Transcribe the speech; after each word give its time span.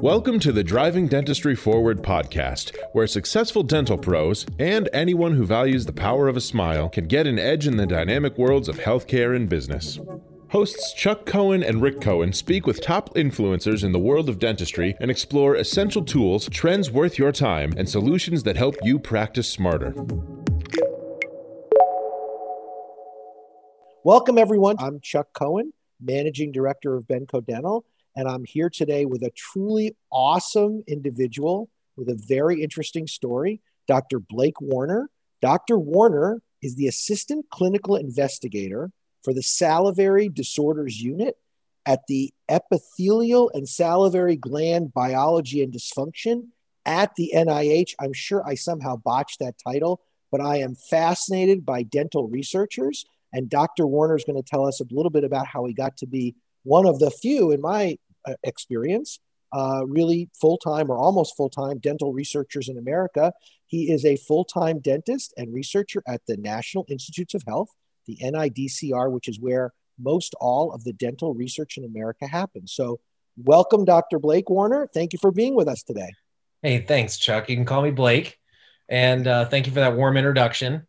Welcome 0.00 0.40
to 0.40 0.52
the 0.52 0.64
Driving 0.64 1.06
Dentistry 1.06 1.54
Forward 1.54 2.02
podcast, 2.02 2.74
where 2.92 3.06
successful 3.06 3.62
dental 3.62 3.98
pros 3.98 4.46
and 4.58 4.88
anyone 4.94 5.34
who 5.34 5.44
values 5.44 5.84
the 5.84 5.92
power 5.92 6.28
of 6.28 6.36
a 6.38 6.40
smile 6.40 6.88
can 6.88 7.06
get 7.06 7.26
an 7.26 7.38
edge 7.38 7.66
in 7.66 7.76
the 7.76 7.86
dynamic 7.86 8.38
worlds 8.38 8.70
of 8.70 8.78
healthcare 8.78 9.36
and 9.36 9.50
business. 9.50 9.98
Hosts 10.48 10.94
Chuck 10.94 11.26
Cohen 11.26 11.62
and 11.62 11.82
Rick 11.82 12.00
Cohen 12.00 12.32
speak 12.32 12.66
with 12.66 12.80
top 12.80 13.14
influencers 13.14 13.84
in 13.84 13.92
the 13.92 13.98
world 13.98 14.30
of 14.30 14.38
dentistry 14.38 14.96
and 14.98 15.10
explore 15.10 15.54
essential 15.54 16.02
tools, 16.02 16.48
trends 16.48 16.90
worth 16.90 17.18
your 17.18 17.32
time, 17.32 17.74
and 17.76 17.86
solutions 17.86 18.44
that 18.44 18.56
help 18.56 18.76
you 18.82 18.98
practice 18.98 19.46
smarter. 19.46 19.92
Welcome, 24.04 24.38
everyone. 24.38 24.76
I'm 24.78 25.00
Chuck 25.02 25.26
Cohen, 25.34 25.74
Managing 26.00 26.52
Director 26.52 26.96
of 26.96 27.04
Benco 27.04 27.44
Dental, 27.44 27.84
and 28.16 28.28
I'm 28.28 28.44
here 28.44 28.70
today 28.70 29.04
with 29.04 29.22
a 29.22 29.30
truly 29.30 29.96
awesome 30.10 30.82
individual 30.86 31.70
with 31.96 32.08
a 32.08 32.20
very 32.26 32.62
interesting 32.62 33.06
story, 33.06 33.60
Dr. 33.86 34.20
Blake 34.20 34.60
Warner. 34.60 35.10
Dr. 35.40 35.78
Warner 35.78 36.42
is 36.62 36.76
the 36.76 36.86
Assistant 36.86 37.46
Clinical 37.50 37.96
Investigator 37.96 38.90
for 39.22 39.32
the 39.32 39.42
Salivary 39.42 40.28
Disorders 40.28 41.00
Unit 41.00 41.36
at 41.86 42.06
the 42.06 42.32
Epithelial 42.48 43.50
and 43.54 43.68
Salivary 43.68 44.36
Gland 44.36 44.92
Biology 44.92 45.62
and 45.62 45.72
Dysfunction 45.72 46.48
at 46.84 47.14
the 47.16 47.32
NIH. 47.34 47.94
I'm 48.00 48.12
sure 48.12 48.46
I 48.46 48.54
somehow 48.54 48.96
botched 48.96 49.38
that 49.40 49.56
title, 49.64 50.00
but 50.30 50.40
I 50.40 50.56
am 50.56 50.74
fascinated 50.74 51.64
by 51.64 51.82
dental 51.82 52.28
researchers. 52.28 53.04
And 53.32 53.48
Dr. 53.48 53.86
Warner 53.86 54.16
is 54.16 54.24
going 54.24 54.42
to 54.42 54.48
tell 54.48 54.66
us 54.66 54.80
a 54.80 54.84
little 54.90 55.10
bit 55.10 55.24
about 55.24 55.46
how 55.46 55.64
he 55.64 55.74
got 55.74 55.96
to 55.98 56.06
be 56.06 56.34
one 56.62 56.86
of 56.86 56.98
the 56.98 57.10
few, 57.10 57.50
in 57.50 57.60
my 57.60 57.96
uh, 58.26 58.34
experience, 58.42 59.20
uh, 59.52 59.82
really 59.86 60.28
full 60.38 60.58
time 60.58 60.90
or 60.90 60.96
almost 60.96 61.36
full 61.36 61.50
time 61.50 61.78
dental 61.78 62.12
researchers 62.12 62.68
in 62.68 62.78
America. 62.78 63.32
He 63.66 63.90
is 63.90 64.04
a 64.04 64.16
full 64.16 64.44
time 64.44 64.80
dentist 64.80 65.32
and 65.36 65.52
researcher 65.52 66.02
at 66.06 66.22
the 66.26 66.36
National 66.36 66.84
Institutes 66.88 67.34
of 67.34 67.42
Health, 67.46 67.68
the 68.06 68.16
NIDCR, 68.16 69.10
which 69.10 69.28
is 69.28 69.40
where 69.40 69.72
most 69.98 70.34
all 70.40 70.72
of 70.72 70.84
the 70.84 70.92
dental 70.92 71.34
research 71.34 71.76
in 71.76 71.84
America 71.84 72.26
happens. 72.26 72.72
So, 72.72 73.00
welcome, 73.36 73.84
Dr. 73.84 74.18
Blake 74.18 74.50
Warner. 74.50 74.88
Thank 74.92 75.12
you 75.12 75.18
for 75.20 75.30
being 75.30 75.54
with 75.54 75.68
us 75.68 75.82
today. 75.82 76.12
Hey, 76.62 76.80
thanks, 76.80 77.18
Chuck. 77.18 77.48
You 77.48 77.56
can 77.56 77.64
call 77.64 77.82
me 77.82 77.90
Blake. 77.90 78.38
And 78.88 79.26
uh, 79.26 79.44
thank 79.44 79.66
you 79.66 79.72
for 79.72 79.80
that 79.80 79.96
warm 79.96 80.16
introduction. 80.16 80.87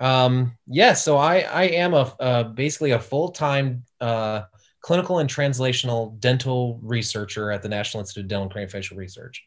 Um, 0.00 0.56
yeah, 0.66 0.94
so 0.94 1.18
I, 1.18 1.40
I 1.40 1.64
am 1.64 1.94
a 1.94 2.52
basically 2.54 2.92
a 2.92 2.98
full 2.98 3.28
time 3.30 3.84
uh, 4.00 4.42
clinical 4.80 5.18
and 5.18 5.28
translational 5.28 6.18
dental 6.20 6.80
researcher 6.82 7.50
at 7.50 7.62
the 7.62 7.68
National 7.68 8.00
Institute 8.00 8.24
of 8.24 8.28
Dental 8.28 8.44
and 8.44 8.52
Craniofacial 8.52 8.96
Research. 8.96 9.44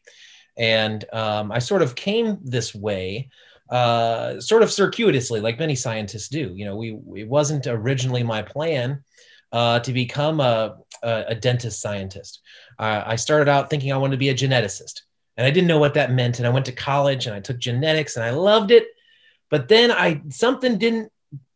And 0.56 1.04
um, 1.12 1.50
I 1.50 1.58
sort 1.58 1.82
of 1.82 1.96
came 1.96 2.38
this 2.42 2.74
way, 2.74 3.28
uh, 3.70 4.40
sort 4.40 4.62
of 4.62 4.70
circuitously, 4.70 5.40
like 5.40 5.58
many 5.58 5.74
scientists 5.74 6.28
do. 6.28 6.52
You 6.54 6.64
know, 6.66 6.76
we 6.76 6.96
it 7.16 7.28
wasn't 7.28 7.66
originally 7.66 8.22
my 8.22 8.42
plan 8.42 9.02
uh, 9.52 9.80
to 9.80 9.92
become 9.92 10.38
a, 10.38 10.76
a, 11.02 11.24
a 11.28 11.34
dentist 11.34 11.80
scientist. 11.80 12.40
Uh, 12.78 13.02
I 13.04 13.16
started 13.16 13.48
out 13.48 13.70
thinking 13.70 13.92
I 13.92 13.96
wanted 13.96 14.12
to 14.12 14.18
be 14.18 14.28
a 14.28 14.34
geneticist, 14.34 15.00
and 15.36 15.44
I 15.44 15.50
didn't 15.50 15.68
know 15.68 15.78
what 15.78 15.94
that 15.94 16.12
meant. 16.12 16.38
And 16.38 16.46
I 16.46 16.50
went 16.50 16.66
to 16.66 16.72
college 16.72 17.26
and 17.26 17.34
I 17.34 17.40
took 17.40 17.58
genetics, 17.58 18.14
and 18.14 18.24
I 18.24 18.30
loved 18.30 18.70
it. 18.70 18.86
But 19.54 19.68
then 19.68 19.92
I 19.92 20.20
something 20.30 20.78
didn't 20.78 21.12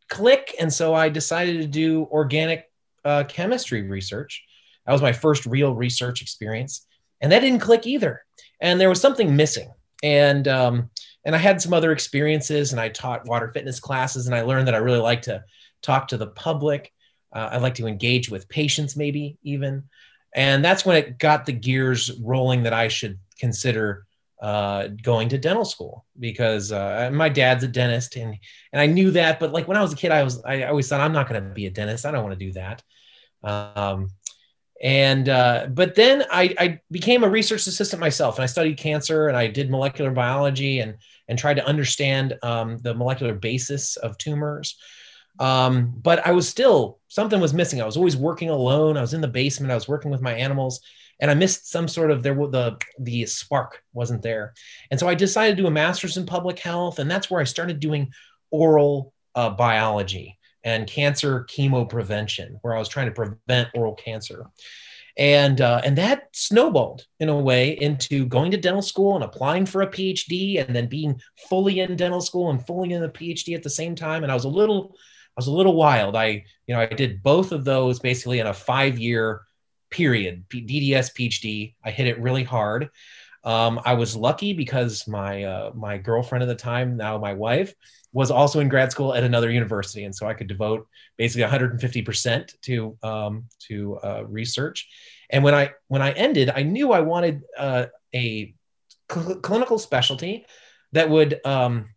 click, 0.07 0.55
and 0.57 0.71
so 0.71 0.93
I 0.93 1.09
decided 1.09 1.59
to 1.59 1.67
do 1.67 2.07
organic 2.09 2.71
uh, 3.03 3.25
chemistry 3.27 3.81
research. 3.81 4.41
That 4.85 4.93
was 4.93 5.01
my 5.01 5.11
first 5.11 5.45
real 5.45 5.75
research 5.75 6.21
experience, 6.21 6.87
and 7.19 7.29
that 7.29 7.41
didn't 7.41 7.59
click 7.59 7.85
either. 7.85 8.23
And 8.61 8.79
there 8.79 8.87
was 8.87 9.01
something 9.01 9.35
missing. 9.35 9.73
And 10.01 10.47
um, 10.47 10.89
and 11.25 11.35
I 11.35 11.39
had 11.39 11.61
some 11.61 11.73
other 11.73 11.91
experiences, 11.91 12.71
and 12.71 12.79
I 12.79 12.87
taught 12.87 13.27
water 13.27 13.51
fitness 13.53 13.81
classes, 13.81 14.27
and 14.27 14.33
I 14.33 14.43
learned 14.43 14.69
that 14.69 14.75
I 14.75 14.77
really 14.77 15.01
like 15.01 15.23
to 15.23 15.43
talk 15.81 16.07
to 16.07 16.17
the 16.17 16.27
public. 16.27 16.93
Uh, 17.35 17.49
I 17.51 17.57
like 17.57 17.75
to 17.75 17.87
engage 17.87 18.31
with 18.31 18.47
patients, 18.47 18.95
maybe 18.95 19.37
even. 19.43 19.83
And 20.33 20.63
that's 20.63 20.85
when 20.85 20.95
it 20.95 21.19
got 21.19 21.45
the 21.45 21.51
gears 21.51 22.17
rolling 22.21 22.63
that 22.63 22.71
I 22.71 22.87
should 22.87 23.19
consider 23.37 24.05
uh, 24.41 24.87
going 25.01 25.29
to 25.29 25.37
dental 25.37 25.65
school 25.65 26.05
because 26.17 26.71
uh, 26.71 27.09
my 27.11 27.29
dad's 27.29 27.63
a 27.63 27.67
dentist 27.67 28.15
and 28.15 28.35
and 28.71 28.81
I 28.81 28.85
knew 28.85 29.11
that. 29.11 29.39
But 29.39 29.51
like 29.51 29.67
when 29.67 29.77
I 29.77 29.81
was 29.81 29.93
a 29.93 29.97
kid, 29.97 30.11
I 30.11 30.23
was 30.23 30.43
I 30.43 30.63
always 30.63 30.87
thought 30.87 31.01
I'm 31.01 31.13
not 31.13 31.27
going 31.29 31.43
to 31.43 31.49
be 31.49 31.65
a 31.65 31.71
dentist. 31.71 32.05
I 32.05 32.11
don't 32.11 32.23
want 32.23 32.39
to 32.39 32.45
do 32.45 32.53
that. 32.53 32.83
Um, 33.43 34.09
and 34.81 35.27
uh, 35.27 35.67
but 35.69 35.95
then 35.95 36.23
I, 36.31 36.55
I 36.57 36.79
became 36.89 37.23
a 37.23 37.29
research 37.29 37.67
assistant 37.67 37.99
myself, 37.99 38.37
and 38.37 38.43
I 38.43 38.47
studied 38.47 38.77
cancer, 38.77 39.27
and 39.27 39.35
I 39.35 39.47
did 39.47 39.69
molecular 39.69 40.11
biology, 40.11 40.79
and 40.79 40.95
and 41.27 41.37
tried 41.37 41.55
to 41.55 41.65
understand 41.65 42.37
um, 42.41 42.77
the 42.77 42.93
molecular 42.93 43.33
basis 43.33 43.97
of 43.97 44.17
tumors. 44.17 44.77
Um, 45.39 45.93
but 46.01 46.25
I 46.25 46.31
was 46.31 46.47
still 46.47 46.99
something 47.09 47.41
was 47.41 47.53
missing. 47.53 47.81
I 47.81 47.85
was 47.85 47.97
always 47.97 48.15
working 48.15 48.49
alone. 48.49 48.95
I 48.95 49.01
was 49.01 49.13
in 49.13 49.21
the 49.21 49.27
basement. 49.27 49.71
I 49.71 49.75
was 49.75 49.87
working 49.87 50.11
with 50.11 50.21
my 50.21 50.33
animals, 50.33 50.81
and 51.19 51.29
I 51.29 51.33
missed 51.33 51.69
some 51.69 51.87
sort 51.87 52.11
of 52.11 52.23
there. 52.23 52.35
The 52.35 52.77
the 52.99 53.25
spark 53.25 53.83
wasn't 53.93 54.21
there, 54.21 54.53
and 54.91 54.99
so 54.99 55.07
I 55.07 55.15
decided 55.15 55.57
to 55.57 55.63
do 55.63 55.67
a 55.67 55.71
master's 55.71 56.17
in 56.17 56.25
public 56.25 56.59
health, 56.59 56.99
and 56.99 57.09
that's 57.09 57.29
where 57.29 57.41
I 57.41 57.45
started 57.45 57.79
doing 57.79 58.11
oral 58.51 59.13
uh, 59.35 59.49
biology 59.49 60.37
and 60.63 60.87
cancer 60.87 61.45
chemo 61.49 61.87
prevention, 61.87 62.59
where 62.61 62.75
I 62.75 62.79
was 62.79 62.89
trying 62.89 63.07
to 63.07 63.11
prevent 63.11 63.69
oral 63.73 63.95
cancer. 63.95 64.45
And, 65.17 65.59
uh, 65.59 65.81
and 65.83 65.97
that 65.97 66.29
snowballed 66.31 67.05
in 67.19 67.27
a 67.27 67.37
way 67.37 67.71
into 67.71 68.25
going 68.25 68.51
to 68.51 68.57
dental 68.57 68.81
school 68.81 69.15
and 69.15 69.23
applying 69.23 69.65
for 69.65 69.81
a 69.81 69.87
PhD 69.87 70.65
and 70.65 70.73
then 70.73 70.87
being 70.87 71.19
fully 71.49 71.81
in 71.81 71.97
dental 71.97 72.21
school 72.21 72.51
and 72.51 72.65
fully 72.65 72.93
in 72.93 73.01
the 73.01 73.09
PhD 73.09 73.53
at 73.53 73.63
the 73.63 73.69
same 73.69 73.95
time. 73.95 74.23
And 74.23 74.31
I 74.31 74.35
was 74.35 74.45
a 74.45 74.49
little, 74.49 74.95
I 74.95 75.35
was 75.35 75.47
a 75.47 75.51
little 75.51 75.75
wild. 75.75 76.15
I, 76.15 76.45
you 76.67 76.75
know, 76.75 76.79
I 76.79 76.85
did 76.85 77.21
both 77.21 77.51
of 77.51 77.65
those 77.65 77.99
basically 77.99 78.39
in 78.39 78.47
a 78.47 78.53
five 78.53 78.97
year 78.97 79.41
period, 79.89 80.45
DDS 80.49 81.13
PhD. 81.13 81.75
I 81.83 81.91
hit 81.91 82.07
it 82.07 82.19
really 82.19 82.43
hard. 82.43 82.89
Um, 83.43 83.79
I 83.85 83.93
was 83.93 84.15
lucky 84.15 84.53
because 84.53 85.07
my 85.07 85.43
uh, 85.43 85.71
my 85.73 85.97
girlfriend 85.97 86.43
at 86.43 86.47
the 86.47 86.55
time, 86.55 86.97
now 86.97 87.17
my 87.17 87.33
wife, 87.33 87.73
was 88.11 88.31
also 88.31 88.59
in 88.59 88.69
grad 88.69 88.91
school 88.91 89.13
at 89.13 89.23
another 89.23 89.49
university, 89.51 90.03
and 90.03 90.15
so 90.15 90.27
I 90.27 90.33
could 90.33 90.47
devote 90.47 90.87
basically 91.17 91.43
150 91.43 92.01
percent 92.01 92.53
to 92.63 92.97
um, 93.01 93.45
to 93.67 93.97
uh, 94.03 94.23
research. 94.27 94.89
And 95.29 95.43
when 95.43 95.55
I 95.55 95.71
when 95.87 96.01
I 96.01 96.11
ended, 96.11 96.51
I 96.53 96.63
knew 96.63 96.91
I 96.91 97.01
wanted 97.01 97.43
uh, 97.57 97.85
a 98.13 98.53
cl- 99.11 99.39
clinical 99.39 99.79
specialty 99.79 100.45
that 100.91 101.09
would 101.09 101.39
um, 101.45 101.89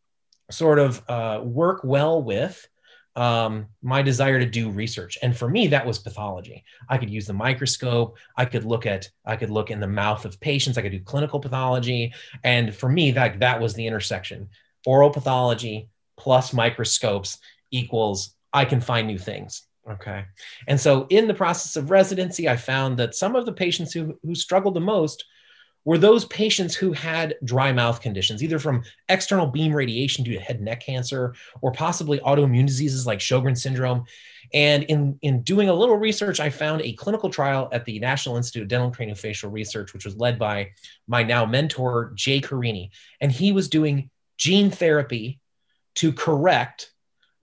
sort 0.51 0.79
of 0.79 1.03
uh, 1.09 1.41
work 1.43 1.81
well 1.83 2.23
with 2.23 2.69
um, 3.15 3.67
my 3.83 4.03
desire 4.03 4.39
to 4.39 4.47
do 4.47 4.71
research. 4.71 5.19
And 5.23 5.37
for 5.37 5.49
me, 5.49 5.67
that 5.69 5.87
was 5.87 5.99
pathology. 5.99 6.65
I 6.89 6.99
could 6.99 7.11
use 7.11 7.27
the 7.27 7.33
microscope. 7.33 8.17
I 8.37 8.45
could 8.45 8.65
look 8.65 8.87
at, 8.87 9.09
I 9.27 9.37
could 9.37 9.51
look 9.51 9.71
in 9.71 9.81
the 9.81 9.87
mouth 9.87 10.25
of 10.25 10.41
patients. 10.41 10.79
I 10.79 10.83
could 10.83 10.93
do 10.93 11.01
clinical 11.01 11.41
pathology. 11.41 12.15
And 12.43 12.75
for 12.75 12.89
me, 12.89 13.11
that, 13.13 13.41
that 13.41 13.61
was 13.61 13.75
the 13.75 13.87
intersection. 13.87 14.49
Oral 14.87 15.11
pathology, 15.11 15.89
plus 16.17 16.53
microscopes 16.53 17.39
equals 17.71 18.35
I 18.53 18.65
can 18.65 18.81
find 18.81 19.07
new 19.07 19.19
things. 19.19 19.63
Okay. 19.91 20.25
And 20.69 20.81
so 20.81 21.07
in 21.11 21.27
the 21.27 21.35
process 21.35 21.77
of 21.77 21.91
residency, 21.91 22.49
I 22.49 22.57
found 22.57 22.99
that 22.99 23.15
some 23.15 23.35
of 23.35 23.47
the 23.47 23.53
patients 23.53 23.93
who, 23.93 24.19
who 24.23 24.35
struggled 24.35 24.75
the 24.75 24.81
most 24.81 25.25
were 25.85 25.99
those 25.99 26.25
patients 26.27 26.75
who 26.75 26.93
had 26.93 27.35
dry 27.45 27.73
mouth 27.73 28.01
conditions, 28.01 28.43
either 28.43 28.59
from 28.59 28.85
external 29.09 29.47
beam 29.47 29.73
radiation 29.75 30.25
due 30.25 30.35
to 30.35 30.41
head 30.41 30.57
and 30.57 30.65
neck 30.65 30.81
cancer 30.85 31.35
or 31.61 31.73
possibly 31.73 32.19
autoimmune 32.21 32.67
diseases 32.67 33.07
like 33.07 33.19
Sjogren 33.19 33.59
syndrome. 33.59 34.05
And 34.55 34.85
in, 34.85 35.19
in 35.23 35.43
doing 35.43 35.69
a 35.69 35.75
little 35.75 35.97
research, 35.97 36.39
I 36.39 36.51
found 36.51 36.83
a 36.83 36.93
clinical 36.93 37.31
trial 37.31 37.69
at 37.73 37.85
the 37.85 37.99
National 37.99 38.37
Institute 38.37 38.63
of 38.63 38.69
Dental 38.69 38.91
Craniofacial 38.93 39.51
Research, 39.51 39.93
which 39.93 40.05
was 40.05 40.17
led 40.17 40.39
by 40.39 40.71
my 41.09 41.23
now 41.23 41.47
mentor, 41.47 42.13
Jay 42.15 42.41
Chiorini. 42.41 42.91
And 43.21 43.33
he 43.33 43.53
was 43.53 43.69
doing 43.69 44.11
gene 44.37 44.71
therapy 44.71 45.41
to 45.97 46.13
correct 46.13 46.93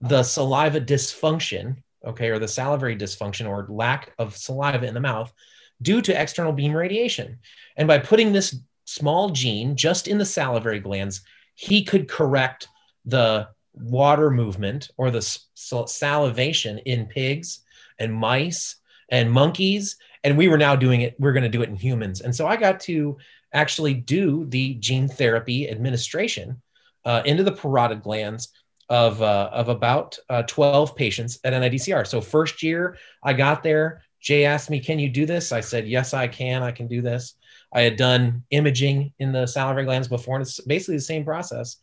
the 0.00 0.22
saliva 0.22 0.80
dysfunction, 0.80 1.76
okay, 2.06 2.28
or 2.28 2.38
the 2.38 2.48
salivary 2.48 2.96
dysfunction 2.96 3.48
or 3.48 3.66
lack 3.68 4.14
of 4.18 4.36
saliva 4.36 4.86
in 4.86 4.94
the 4.94 5.00
mouth 5.00 5.32
due 5.82 6.02
to 6.02 6.20
external 6.20 6.52
beam 6.52 6.72
radiation. 6.72 7.38
And 7.76 7.88
by 7.88 7.98
putting 7.98 8.32
this 8.32 8.56
small 8.84 9.30
gene 9.30 9.76
just 9.76 10.08
in 10.08 10.18
the 10.18 10.24
salivary 10.24 10.80
glands, 10.80 11.22
he 11.54 11.84
could 11.84 12.08
correct 12.08 12.68
the 13.04 13.48
water 13.72 14.30
movement 14.30 14.90
or 14.96 15.10
the 15.10 15.22
salivation 15.54 16.78
in 16.78 17.06
pigs 17.06 17.60
and 17.98 18.12
mice 18.12 18.76
and 19.10 19.30
monkeys. 19.30 19.96
And 20.24 20.36
we 20.36 20.48
were 20.48 20.58
now 20.58 20.76
doing 20.76 21.02
it, 21.02 21.14
we're 21.18 21.32
going 21.32 21.44
to 21.44 21.48
do 21.48 21.62
it 21.62 21.68
in 21.68 21.76
humans. 21.76 22.20
And 22.20 22.34
so 22.34 22.46
I 22.46 22.56
got 22.56 22.80
to 22.80 23.16
actually 23.52 23.94
do 23.94 24.46
the 24.46 24.74
gene 24.74 25.08
therapy 25.08 25.68
administration 25.70 26.60
uh, 27.04 27.22
into 27.24 27.42
the 27.42 27.52
parotid 27.52 28.02
glands 28.02 28.48
of, 28.88 29.22
uh, 29.22 29.50
of 29.52 29.68
about 29.68 30.18
uh, 30.28 30.42
12 30.42 30.96
patients 30.96 31.38
at 31.44 31.52
NIDCR. 31.52 32.06
So 32.06 32.20
first 32.20 32.62
year 32.62 32.98
I 33.22 33.32
got 33.32 33.62
there, 33.62 34.02
Jay 34.20 34.44
asked 34.44 34.70
me, 34.70 34.80
Can 34.80 34.98
you 34.98 35.08
do 35.08 35.26
this? 35.26 35.52
I 35.52 35.60
said, 35.60 35.88
Yes, 35.88 36.14
I 36.14 36.28
can. 36.28 36.62
I 36.62 36.72
can 36.72 36.86
do 36.86 37.02
this. 37.02 37.34
I 37.72 37.82
had 37.82 37.96
done 37.96 38.44
imaging 38.50 39.12
in 39.18 39.32
the 39.32 39.46
salivary 39.46 39.84
glands 39.84 40.08
before, 40.08 40.36
and 40.36 40.42
it's 40.42 40.60
basically 40.60 40.96
the 40.96 41.02
same 41.02 41.24
process. 41.24 41.76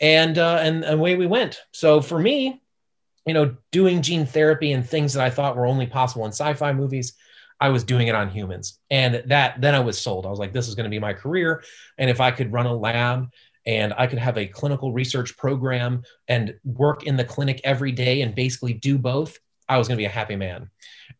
And, 0.00 0.38
uh, 0.38 0.58
and, 0.60 0.84
and 0.84 0.94
away 0.94 1.16
we 1.16 1.26
went. 1.26 1.60
So 1.72 2.00
for 2.00 2.18
me, 2.18 2.60
you 3.26 3.34
know, 3.34 3.56
doing 3.70 4.02
gene 4.02 4.26
therapy 4.26 4.72
and 4.72 4.86
things 4.86 5.12
that 5.12 5.24
I 5.24 5.30
thought 5.30 5.56
were 5.56 5.66
only 5.66 5.86
possible 5.86 6.24
in 6.24 6.32
sci 6.32 6.54
fi 6.54 6.72
movies, 6.72 7.14
I 7.60 7.68
was 7.68 7.84
doing 7.84 8.08
it 8.08 8.14
on 8.16 8.28
humans. 8.28 8.80
And 8.90 9.22
that, 9.26 9.60
then 9.60 9.74
I 9.74 9.80
was 9.80 10.00
sold. 10.00 10.26
I 10.26 10.30
was 10.30 10.40
like, 10.40 10.52
this 10.52 10.66
is 10.66 10.74
going 10.74 10.84
to 10.84 10.90
be 10.90 10.98
my 10.98 11.12
career. 11.12 11.62
And 11.98 12.10
if 12.10 12.20
I 12.20 12.32
could 12.32 12.52
run 12.52 12.66
a 12.66 12.74
lab 12.74 13.28
and 13.64 13.94
I 13.96 14.08
could 14.08 14.18
have 14.18 14.36
a 14.36 14.46
clinical 14.46 14.92
research 14.92 15.36
program 15.36 16.02
and 16.26 16.54
work 16.64 17.04
in 17.04 17.16
the 17.16 17.24
clinic 17.24 17.60
every 17.62 17.92
day 17.92 18.22
and 18.22 18.34
basically 18.34 18.72
do 18.72 18.98
both, 18.98 19.38
I 19.74 19.78
was 19.78 19.88
going 19.88 19.96
to 19.96 20.00
be 20.00 20.06
a 20.06 20.10
happy 20.10 20.36
man. 20.36 20.70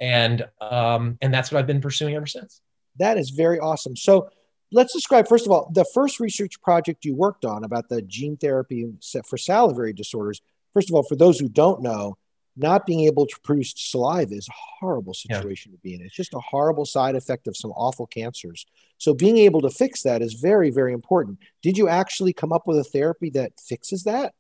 And, 0.01 0.47
um, 0.61 1.19
and 1.21 1.33
that's 1.33 1.51
what 1.51 1.59
I've 1.59 1.67
been 1.67 1.81
pursuing 1.81 2.15
ever 2.15 2.27
since. 2.27 2.61
That 2.99 3.19
is 3.19 3.31
very 3.31 3.59
awesome. 3.59 3.97
So 3.97 4.29
let's 4.71 4.93
describe, 4.93 5.29
first 5.29 5.47
of 5.47 5.53
all, 5.53 5.71
the 5.73 5.87
first 5.95 6.21
research 6.21 6.61
project 6.61 7.05
you 7.05 7.15
worked 7.15 7.45
on 7.45 7.65
about 7.65 7.89
the 7.89 8.03
gene 8.03 8.37
therapy 8.37 8.93
for 9.27 9.37
salivary 9.37 9.93
disorders. 9.93 10.41
First 10.75 10.91
of 10.91 10.95
all, 10.95 11.03
for 11.03 11.17
those 11.17 11.39
who 11.39 11.49
don't 11.49 11.83
know, 11.83 12.17
not 12.57 12.85
being 12.85 13.01
able 13.01 13.27
to 13.27 13.37
produce 13.43 13.73
saliva 13.77 14.35
is 14.35 14.49
a 14.49 14.53
horrible 14.81 15.15
situation 15.15 15.73
yeah. 15.73 15.77
to 15.77 15.81
be 15.83 15.95
in. 15.95 16.03
It's 16.03 16.15
just 16.15 16.35
a 16.35 16.41
horrible 16.41 16.85
side 16.85 17.15
effect 17.15 17.47
of 17.47 17.57
some 17.57 17.71
awful 17.73 18.07
cancers. 18.07 18.67
So 18.99 19.15
being 19.15 19.39
able 19.39 19.63
to 19.63 19.71
fix 19.71 20.03
that 20.03 20.21
is 20.21 20.35
very, 20.35 20.71
very 20.71 20.93
important. 20.93 21.39
Did 21.63 21.79
you 21.79 21.89
actually 21.89 22.33
come 22.35 22.53
up 22.53 22.67
with 22.67 22.79
a 22.79 22.85
therapy 22.85 23.31
that 23.31 23.53
fixes 23.59 24.05
that? 24.05 24.35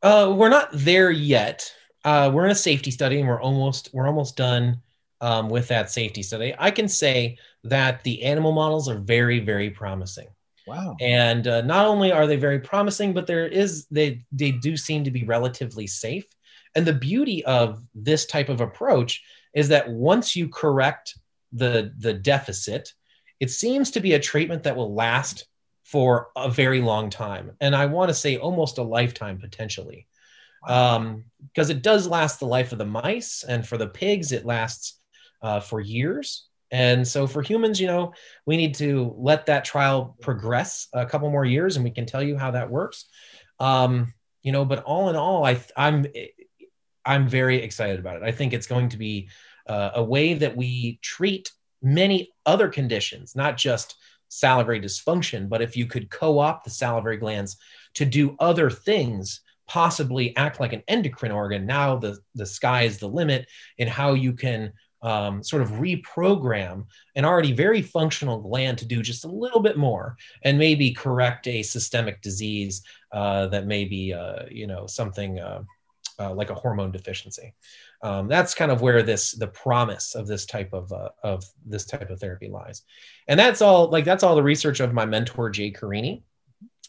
Uh, 0.00 0.32
we're 0.36 0.48
not 0.48 0.68
there 0.72 1.10
yet. 1.10 1.72
Uh, 2.04 2.30
we're 2.32 2.44
in 2.44 2.50
a 2.50 2.54
safety 2.56 2.90
study, 2.90 3.18
and 3.18 3.28
we're 3.28 3.40
almost 3.40 3.90
we're 3.92 4.06
almost 4.06 4.36
done 4.36 4.80
um, 5.20 5.48
with 5.48 5.68
that 5.68 5.90
safety 5.90 6.22
study. 6.22 6.54
I 6.58 6.70
can 6.70 6.88
say 6.88 7.38
that 7.64 8.02
the 8.04 8.22
animal 8.22 8.52
models 8.52 8.88
are 8.88 8.98
very, 8.98 9.40
very 9.40 9.70
promising. 9.70 10.28
Wow! 10.66 10.96
And 11.00 11.46
uh, 11.46 11.62
not 11.62 11.86
only 11.86 12.12
are 12.12 12.26
they 12.26 12.36
very 12.36 12.60
promising, 12.60 13.12
but 13.12 13.26
there 13.26 13.46
is 13.46 13.86
they 13.90 14.24
they 14.32 14.52
do 14.52 14.76
seem 14.76 15.04
to 15.04 15.10
be 15.10 15.24
relatively 15.24 15.86
safe. 15.86 16.24
And 16.74 16.86
the 16.86 16.92
beauty 16.92 17.44
of 17.44 17.82
this 17.94 18.26
type 18.26 18.48
of 18.48 18.60
approach 18.60 19.22
is 19.54 19.68
that 19.68 19.88
once 19.88 20.36
you 20.36 20.48
correct 20.48 21.18
the, 21.52 21.92
the 21.98 22.14
deficit, 22.14 22.92
it 23.40 23.50
seems 23.50 23.90
to 23.92 24.00
be 24.00 24.14
a 24.14 24.20
treatment 24.20 24.64
that 24.64 24.76
will 24.76 24.94
last 24.94 25.46
for 25.84 26.28
a 26.36 26.50
very 26.50 26.80
long 26.80 27.08
time. 27.08 27.52
And 27.60 27.74
I 27.74 27.86
want 27.86 28.10
to 28.10 28.14
say 28.14 28.36
almost 28.36 28.78
a 28.78 28.82
lifetime 28.82 29.38
potentially. 29.38 30.06
Because 30.62 30.96
um, 30.96 31.24
it 31.54 31.82
does 31.82 32.06
last 32.06 32.40
the 32.40 32.46
life 32.46 32.72
of 32.72 32.78
the 32.78 32.84
mice, 32.84 33.44
and 33.46 33.66
for 33.66 33.76
the 33.76 33.88
pigs, 33.88 34.32
it 34.32 34.44
lasts 34.44 35.00
uh, 35.42 35.60
for 35.60 35.80
years. 35.80 36.48
And 36.70 37.06
so 37.06 37.26
for 37.26 37.40
humans, 37.40 37.80
you 37.80 37.86
know, 37.86 38.12
we 38.44 38.56
need 38.56 38.74
to 38.76 39.14
let 39.16 39.46
that 39.46 39.64
trial 39.64 40.16
progress 40.20 40.88
a 40.92 41.06
couple 41.06 41.30
more 41.30 41.44
years, 41.44 41.76
and 41.76 41.84
we 41.84 41.90
can 41.90 42.06
tell 42.06 42.22
you 42.22 42.36
how 42.36 42.50
that 42.50 42.70
works. 42.70 43.06
Um, 43.58 44.12
you 44.42 44.52
know, 44.52 44.64
but 44.64 44.84
all 44.84 45.08
in 45.08 45.16
all, 45.16 45.44
I, 45.44 45.60
I'm 45.76 46.06
I'm 47.04 47.26
very 47.26 47.62
excited 47.62 47.98
about 47.98 48.16
it. 48.16 48.22
I 48.22 48.32
think 48.32 48.52
it's 48.52 48.66
going 48.66 48.90
to 48.90 48.98
be 48.98 49.30
uh, 49.66 49.90
a 49.94 50.04
way 50.04 50.34
that 50.34 50.56
we 50.56 50.98
treat 51.02 51.50
many 51.82 52.32
other 52.44 52.68
conditions, 52.68 53.34
not 53.34 53.56
just 53.56 53.96
salivary 54.28 54.80
dysfunction, 54.80 55.48
but 55.48 55.62
if 55.62 55.76
you 55.76 55.86
could 55.86 56.10
co 56.10 56.38
opt 56.38 56.64
the 56.64 56.70
salivary 56.70 57.16
glands 57.16 57.56
to 57.94 58.04
do 58.04 58.36
other 58.38 58.68
things, 58.68 59.40
possibly 59.68 60.36
act 60.36 60.60
like 60.60 60.72
an 60.72 60.82
endocrine 60.88 61.32
organ, 61.32 61.66
now 61.66 61.96
the, 61.96 62.18
the 62.34 62.46
sky 62.46 62.82
is 62.82 62.98
the 62.98 63.08
limit 63.08 63.46
in 63.76 63.86
how 63.86 64.14
you 64.14 64.32
can 64.32 64.72
um, 65.00 65.44
sort 65.44 65.62
of 65.62 65.70
reprogram 65.72 66.86
an 67.14 67.24
already 67.24 67.52
very 67.52 67.82
functional 67.82 68.40
gland 68.40 68.78
to 68.78 68.84
do 68.84 69.00
just 69.00 69.24
a 69.24 69.30
little 69.30 69.60
bit 69.60 69.76
more 69.76 70.16
and 70.42 70.58
maybe 70.58 70.90
correct 70.92 71.46
a 71.46 71.62
systemic 71.62 72.20
disease 72.20 72.82
uh, 73.12 73.46
that 73.46 73.66
may 73.66 73.84
be, 73.84 74.12
uh, 74.12 74.42
you 74.50 74.66
know, 74.66 74.86
something. 74.86 75.38
Uh, 75.38 75.62
uh, 76.20 76.34
like 76.34 76.50
a 76.50 76.54
hormone 76.54 76.90
deficiency. 76.90 77.54
Um, 78.02 78.28
that's 78.28 78.54
kind 78.54 78.70
of 78.70 78.80
where 78.80 79.02
this 79.02 79.32
the 79.32 79.46
promise 79.46 80.14
of 80.14 80.26
this 80.26 80.46
type 80.46 80.72
of 80.72 80.92
uh, 80.92 81.10
of 81.22 81.44
this 81.64 81.86
type 81.86 82.10
of 82.10 82.20
therapy 82.20 82.48
lies, 82.48 82.82
and 83.28 83.38
that's 83.38 83.62
all 83.62 83.88
like 83.88 84.04
that's 84.04 84.22
all 84.22 84.34
the 84.34 84.42
research 84.42 84.80
of 84.80 84.92
my 84.92 85.04
mentor 85.04 85.50
Jay 85.50 85.72
Chiorini. 85.72 86.22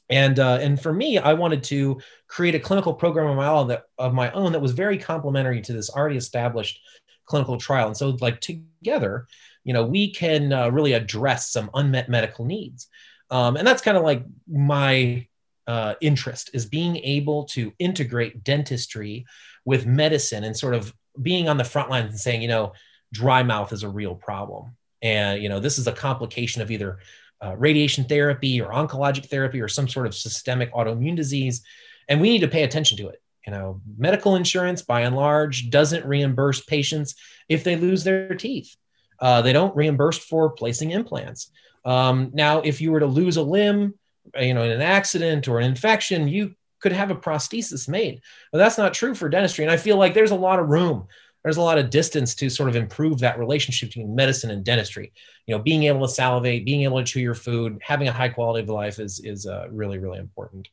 And 0.09 0.39
uh, 0.39 0.57
and 0.61 0.81
for 0.81 0.91
me, 0.91 1.17
I 1.19 1.33
wanted 1.33 1.63
to 1.65 2.01
create 2.27 2.55
a 2.55 2.59
clinical 2.59 2.93
program 2.93 3.27
of 3.29 3.37
my 3.37 3.47
own 3.47 3.67
that 3.67 3.83
of 3.97 4.13
my 4.13 4.31
own 4.31 4.51
that 4.53 4.61
was 4.61 4.71
very 4.71 4.97
complementary 4.97 5.61
to 5.61 5.73
this 5.73 5.89
already 5.89 6.17
established 6.17 6.79
clinical 7.25 7.57
trial. 7.57 7.87
And 7.87 7.97
so, 7.97 8.09
like 8.19 8.41
together, 8.41 9.27
you 9.63 9.73
know, 9.73 9.85
we 9.85 10.11
can 10.11 10.51
uh, 10.51 10.69
really 10.69 10.93
address 10.93 11.51
some 11.51 11.69
unmet 11.73 12.09
medical 12.09 12.45
needs. 12.45 12.87
Um, 13.29 13.55
and 13.55 13.67
that's 13.67 13.83
kind 13.83 13.97
of 13.97 14.03
like 14.03 14.23
my 14.47 15.27
uh, 15.67 15.93
interest 16.01 16.49
is 16.53 16.65
being 16.65 16.97
able 16.97 17.45
to 17.45 17.71
integrate 17.77 18.43
dentistry 18.43 19.25
with 19.65 19.85
medicine 19.85 20.43
and 20.43 20.57
sort 20.57 20.73
of 20.73 20.91
being 21.21 21.47
on 21.47 21.57
the 21.57 21.63
front 21.63 21.91
lines 21.91 22.09
and 22.09 22.19
saying, 22.19 22.41
you 22.41 22.47
know, 22.47 22.73
dry 23.13 23.43
mouth 23.43 23.71
is 23.71 23.83
a 23.83 23.89
real 23.89 24.15
problem. 24.15 24.75
And, 25.03 25.41
you 25.41 25.49
know, 25.49 25.59
this 25.59 25.77
is 25.77 25.85
a 25.85 25.91
complication 25.91 26.63
of 26.63 26.71
either 26.71 26.97
uh, 27.43 27.55
radiation 27.57 28.03
therapy 28.03 28.61
or 28.61 28.71
oncologic 28.71 29.25
therapy 29.27 29.61
or 29.61 29.67
some 29.67 29.87
sort 29.87 30.07
of 30.07 30.15
systemic 30.15 30.73
autoimmune 30.73 31.15
disease. 31.15 31.63
And 32.07 32.19
we 32.19 32.29
need 32.29 32.41
to 32.41 32.47
pay 32.47 32.63
attention 32.63 32.97
to 32.97 33.07
it. 33.07 33.21
You 33.45 33.53
know, 33.53 33.81
medical 33.97 34.35
insurance 34.35 34.81
by 34.81 35.01
and 35.01 35.15
large 35.15 35.69
doesn't 35.69 36.05
reimburse 36.05 36.61
patients 36.61 37.15
if 37.47 37.63
they 37.63 37.75
lose 37.75 38.03
their 38.03 38.35
teeth. 38.35 38.75
Uh, 39.19 39.41
they 39.41 39.53
don't 39.53 39.75
reimburse 39.75 40.17
for 40.17 40.51
placing 40.51 40.91
implants. 40.91 41.51
Um, 41.85 42.31
now, 42.33 42.59
if 42.59 42.81
you 42.81 42.91
were 42.91 42.99
to 42.99 43.05
lose 43.05 43.37
a 43.37 43.43
limb, 43.43 43.95
you 44.39 44.53
know, 44.53 44.63
in 44.63 44.71
an 44.71 44.81
accident 44.81 45.47
or 45.47 45.59
an 45.59 45.65
infection, 45.65 46.27
you 46.27 46.55
could 46.79 46.91
have 46.91 47.11
a 47.11 47.15
prosthesis 47.15 47.87
made. 47.87 48.21
But 48.51 48.59
that's 48.59 48.77
not 48.77 48.93
true 48.93 49.15
for 49.15 49.29
dentistry. 49.29 49.65
And 49.65 49.71
I 49.71 49.77
feel 49.77 49.97
like 49.97 50.13
there's 50.13 50.31
a 50.31 50.35
lot 50.35 50.59
of 50.59 50.69
room, 50.69 51.07
there's 51.43 51.57
a 51.57 51.61
lot 51.61 51.77
of 51.77 51.89
distance 51.89 52.35
to 52.35 52.49
sort 52.49 52.69
of 52.69 52.75
improve 52.75 53.19
that 53.19 53.39
relationship 53.39 53.89
between 53.89 54.13
medicine 54.13 54.51
and 54.51 54.63
dentistry. 54.63 55.13
You 55.45 55.55
know, 55.55 55.61
being 55.61 55.83
able 55.83 56.05
to 56.05 56.13
salivate, 56.13 56.65
being 56.65 56.83
able 56.83 56.99
to 56.99 57.05
chew 57.05 57.19
your 57.19 57.35
food, 57.35 57.79
having 57.81 58.07
a 58.07 58.11
high 58.11 58.29
quality 58.29 58.63
of 58.63 58.69
life 58.69 58.99
is 58.99 59.19
is 59.23 59.45
uh, 59.45 59.67
really 59.71 59.97
really 59.97 60.19
important. 60.19 60.67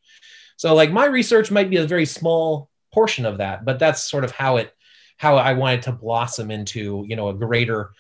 So 0.57 0.75
like 0.75 0.91
my 0.91 1.07
research 1.07 1.51
might 1.51 1.71
be 1.71 1.77
a 1.77 1.87
very 1.87 2.07
small 2.07 2.71
portion 2.93 3.27
of 3.27 3.39
that, 3.39 3.65
but 3.65 3.79
that's 3.79 4.11
sort 4.11 4.25
of 4.25 4.31
how 4.31 4.57
it 4.57 4.75
how 5.19 5.37
I 5.37 5.53
wanted 5.53 5.83
to 5.83 5.93
blossom 5.93 6.51
into 6.51 7.05
you 7.09 7.17
know 7.17 7.29
a 7.29 7.35
greater 7.35 7.93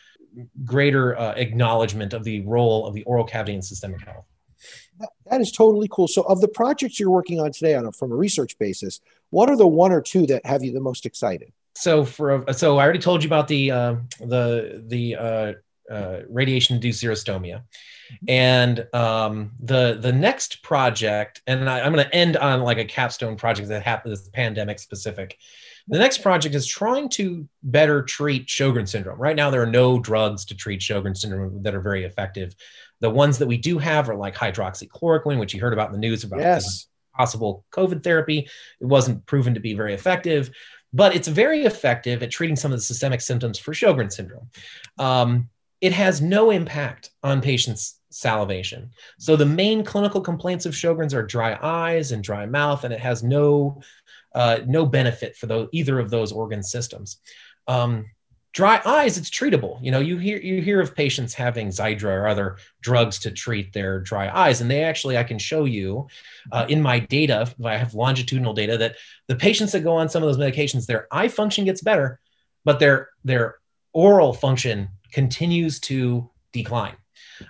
greater 0.64 1.18
uh, 1.18 1.32
acknowledgement 1.32 2.12
of 2.12 2.24
the 2.24 2.42
role 2.42 2.86
of 2.86 2.94
the 2.94 3.04
oral 3.04 3.24
cavity 3.24 3.54
in 3.54 3.62
systemic 3.62 4.02
health 4.04 4.26
that 5.26 5.40
is 5.40 5.52
totally 5.52 5.88
cool. 5.90 6.08
So, 6.08 6.22
of 6.22 6.40
the 6.40 6.48
projects 6.48 6.98
you're 6.98 7.10
working 7.10 7.40
on 7.40 7.52
today, 7.52 7.74
on 7.74 7.86
a, 7.86 7.92
from 7.92 8.12
a 8.12 8.16
research 8.16 8.58
basis, 8.58 9.00
what 9.30 9.50
are 9.50 9.56
the 9.56 9.66
one 9.66 9.92
or 9.92 10.00
two 10.00 10.26
that 10.26 10.46
have 10.46 10.62
you 10.62 10.72
the 10.72 10.80
most 10.80 11.06
excited? 11.06 11.52
So, 11.76 12.04
for 12.04 12.44
so 12.52 12.78
I 12.78 12.84
already 12.84 12.98
told 12.98 13.22
you 13.22 13.28
about 13.28 13.48
the 13.48 13.70
uh, 13.70 13.96
the 14.20 14.82
the 14.86 15.16
uh, 15.16 15.52
uh, 15.92 16.20
radiation 16.28 16.76
induced 16.76 17.02
xerostomia, 17.02 17.62
mm-hmm. 17.62 18.24
and 18.28 18.86
um, 18.94 19.52
the 19.60 19.98
the 20.00 20.12
next 20.12 20.62
project, 20.62 21.42
and 21.46 21.68
I, 21.68 21.80
am 21.80 21.92
going 21.92 22.04
to 22.04 22.14
end 22.14 22.38
on 22.38 22.62
like 22.62 22.78
a 22.78 22.84
capstone 22.86 23.36
project 23.36 23.68
that 23.68 23.82
happened 23.82 24.12
this 24.12 24.28
pandemic 24.30 24.78
specific. 24.78 25.36
The 25.88 25.98
next 25.98 26.18
project 26.18 26.54
is 26.54 26.66
trying 26.66 27.10
to 27.10 27.46
better 27.62 28.02
treat 28.02 28.46
Sjogren 28.46 28.88
syndrome. 28.88 29.20
Right 29.20 29.36
now, 29.36 29.50
there 29.50 29.62
are 29.62 29.66
no 29.66 30.00
drugs 30.00 30.46
to 30.46 30.56
treat 30.56 30.80
Sjogren 30.80 31.16
syndrome 31.16 31.62
that 31.62 31.74
are 31.74 31.80
very 31.80 32.04
effective. 32.04 32.56
The 33.00 33.10
ones 33.10 33.38
that 33.38 33.46
we 33.46 33.58
do 33.58 33.78
have 33.78 34.08
are 34.08 34.16
like 34.16 34.34
hydroxychloroquine, 34.34 35.38
which 35.38 35.54
you 35.54 35.60
heard 35.60 35.74
about 35.74 35.88
in 35.88 35.92
the 35.92 35.98
news 35.98 36.24
about 36.24 36.40
yes. 36.40 36.86
possible 37.14 37.64
COVID 37.70 38.02
therapy. 38.02 38.48
It 38.80 38.86
wasn't 38.86 39.26
proven 39.26 39.54
to 39.54 39.60
be 39.60 39.74
very 39.74 39.94
effective, 39.94 40.50
but 40.92 41.14
it's 41.14 41.28
very 41.28 41.64
effective 41.64 42.22
at 42.22 42.30
treating 42.30 42.56
some 42.56 42.72
of 42.72 42.78
the 42.78 42.82
systemic 42.82 43.20
symptoms 43.20 43.58
for 43.58 43.72
Sjogren 43.72 44.12
syndrome. 44.12 44.48
Um, 44.98 45.48
it 45.80 45.92
has 45.92 46.22
no 46.22 46.50
impact 46.50 47.10
on 47.22 47.40
patients' 47.40 48.00
salivation. 48.10 48.90
So 49.18 49.36
the 49.36 49.46
main 49.46 49.84
clinical 49.84 50.20
complaints 50.20 50.64
of 50.64 50.72
Sjogren's 50.72 51.12
are 51.12 51.22
dry 51.22 51.58
eyes 51.60 52.12
and 52.12 52.24
dry 52.24 52.46
mouth, 52.46 52.84
and 52.84 52.94
it 52.94 53.00
has 53.00 53.22
no 53.22 53.80
uh, 54.34 54.60
no 54.66 54.84
benefit 54.84 55.34
for 55.36 55.68
either 55.72 55.98
of 55.98 56.10
those 56.10 56.30
organ 56.30 56.62
systems. 56.62 57.18
Um, 57.68 58.04
dry 58.56 58.80
eyes 58.86 59.18
it's 59.18 59.28
treatable 59.28 59.78
you 59.82 59.90
know 59.90 60.00
you 60.00 60.16
hear 60.16 60.38
you 60.38 60.62
hear 60.62 60.80
of 60.80 60.96
patients 60.96 61.34
having 61.34 61.68
Xiidra 61.68 62.04
or 62.04 62.26
other 62.26 62.56
drugs 62.80 63.18
to 63.18 63.30
treat 63.30 63.74
their 63.74 64.00
dry 64.00 64.30
eyes 64.34 64.62
and 64.62 64.70
they 64.70 64.82
actually 64.82 65.18
i 65.18 65.22
can 65.22 65.38
show 65.38 65.66
you 65.66 66.08
uh, 66.52 66.64
in 66.70 66.80
my 66.80 66.98
data 66.98 67.52
i 67.62 67.76
have 67.76 67.92
longitudinal 67.92 68.54
data 68.54 68.78
that 68.78 68.96
the 69.28 69.36
patients 69.36 69.72
that 69.72 69.80
go 69.80 69.94
on 69.94 70.08
some 70.08 70.22
of 70.22 70.26
those 70.26 70.38
medications 70.38 70.86
their 70.86 71.06
eye 71.10 71.28
function 71.28 71.66
gets 71.66 71.82
better 71.82 72.18
but 72.64 72.78
their 72.78 73.10
their 73.24 73.56
oral 73.92 74.32
function 74.32 74.88
continues 75.12 75.78
to 75.78 76.30
decline 76.52 76.96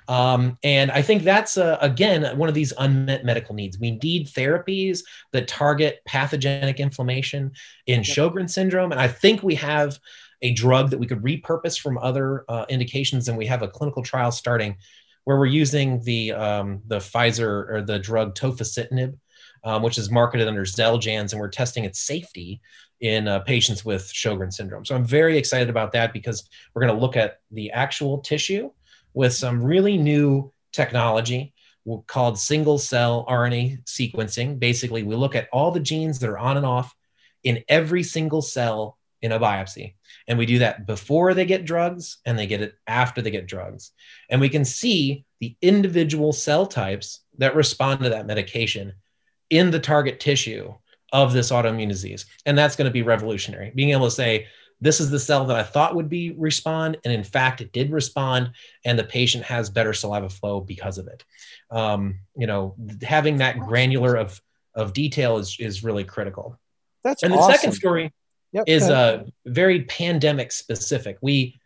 um, 0.08 0.58
and 0.64 0.90
I 0.90 1.00
think 1.00 1.22
that's, 1.22 1.56
uh, 1.56 1.78
again, 1.80 2.36
one 2.36 2.48
of 2.48 2.56
these 2.56 2.72
unmet 2.76 3.24
medical 3.24 3.54
needs. 3.54 3.78
We 3.78 3.92
need 4.02 4.26
therapies 4.26 5.02
that 5.32 5.46
target 5.46 6.00
pathogenic 6.04 6.80
inflammation 6.80 7.52
in 7.86 8.00
Sjogren 8.00 8.50
syndrome. 8.50 8.90
And 8.90 9.00
I 9.00 9.06
think 9.06 9.44
we 9.44 9.54
have 9.54 10.00
a 10.46 10.52
drug 10.52 10.90
that 10.90 10.98
we 10.98 11.06
could 11.06 11.22
repurpose 11.22 11.78
from 11.78 11.98
other 11.98 12.44
uh, 12.48 12.64
indications, 12.68 13.28
and 13.28 13.36
we 13.36 13.46
have 13.46 13.62
a 13.62 13.68
clinical 13.68 14.02
trial 14.02 14.30
starting 14.30 14.76
where 15.24 15.38
we're 15.38 15.46
using 15.46 16.00
the 16.04 16.32
um, 16.32 16.82
the 16.86 16.98
Pfizer 16.98 17.68
or 17.70 17.82
the 17.82 17.98
drug 17.98 18.34
tofacitinib, 18.34 19.18
um, 19.64 19.82
which 19.82 19.98
is 19.98 20.10
marketed 20.10 20.46
under 20.46 20.64
Xeljanz, 20.64 21.32
and 21.32 21.40
we're 21.40 21.48
testing 21.48 21.84
its 21.84 22.00
safety 22.00 22.60
in 23.00 23.28
uh, 23.28 23.40
patients 23.40 23.84
with 23.84 24.10
Sjogren 24.12 24.52
syndrome. 24.52 24.84
So 24.84 24.94
I'm 24.94 25.04
very 25.04 25.36
excited 25.36 25.68
about 25.68 25.92
that 25.92 26.12
because 26.12 26.48
we're 26.72 26.82
going 26.82 26.94
to 26.94 27.00
look 27.00 27.16
at 27.16 27.40
the 27.50 27.72
actual 27.72 28.18
tissue 28.18 28.70
with 29.12 29.34
some 29.34 29.62
really 29.62 29.98
new 29.98 30.52
technology 30.72 31.52
called 32.06 32.38
single 32.38 32.78
cell 32.78 33.26
RNA 33.28 33.84
sequencing. 33.84 34.58
Basically, 34.58 35.02
we 35.02 35.16
look 35.16 35.34
at 35.34 35.48
all 35.52 35.70
the 35.70 35.80
genes 35.80 36.20
that 36.20 36.30
are 36.30 36.38
on 36.38 36.56
and 36.56 36.66
off 36.66 36.94
in 37.42 37.64
every 37.68 38.02
single 38.02 38.42
cell 38.42 38.96
in 39.26 39.32
a 39.32 39.40
biopsy. 39.40 39.94
And 40.26 40.38
we 40.38 40.46
do 40.46 40.60
that 40.60 40.86
before 40.86 41.34
they 41.34 41.44
get 41.44 41.64
drugs 41.64 42.18
and 42.24 42.38
they 42.38 42.46
get 42.46 42.62
it 42.62 42.74
after 42.86 43.20
they 43.20 43.30
get 43.30 43.46
drugs. 43.46 43.92
And 44.30 44.40
we 44.40 44.48
can 44.48 44.64
see 44.64 45.24
the 45.40 45.56
individual 45.60 46.32
cell 46.32 46.66
types 46.66 47.20
that 47.38 47.54
respond 47.54 48.02
to 48.02 48.10
that 48.10 48.26
medication 48.26 48.94
in 49.50 49.70
the 49.70 49.80
target 49.80 50.20
tissue 50.20 50.72
of 51.12 51.32
this 51.32 51.50
autoimmune 51.50 51.88
disease. 51.88 52.26
And 52.46 52.56
that's 52.56 52.76
going 52.76 52.86
to 52.86 52.92
be 52.92 53.02
revolutionary. 53.02 53.72
Being 53.74 53.90
able 53.90 54.06
to 54.06 54.10
say, 54.10 54.46
this 54.80 55.00
is 55.00 55.10
the 55.10 55.18
cell 55.18 55.46
that 55.46 55.56
I 55.56 55.62
thought 55.62 55.94
would 55.94 56.10
be 56.10 56.32
respond, 56.32 56.98
and 57.02 57.12
in 57.12 57.24
fact, 57.24 57.62
it 57.62 57.72
did 57.72 57.90
respond, 57.90 58.50
and 58.84 58.98
the 58.98 59.04
patient 59.04 59.42
has 59.44 59.70
better 59.70 59.94
saliva 59.94 60.28
flow 60.28 60.60
because 60.60 60.98
of 60.98 61.06
it. 61.06 61.24
Um, 61.70 62.18
you 62.36 62.46
know, 62.46 62.74
having 63.02 63.38
that 63.38 63.58
granular 63.58 64.16
of 64.16 64.38
of 64.74 64.92
detail 64.92 65.38
is 65.38 65.56
is 65.58 65.82
really 65.82 66.04
critical. 66.04 66.58
That's 67.02 67.22
and 67.22 67.32
awesome. 67.32 67.52
the 67.52 67.56
second 67.56 67.72
story 67.72 68.12
yep, 68.56 68.64
is 68.66 68.88
uh, 68.88 69.24
very 69.44 69.84
pandemic 69.84 70.52
specific. 70.52 71.18
We 71.20 71.60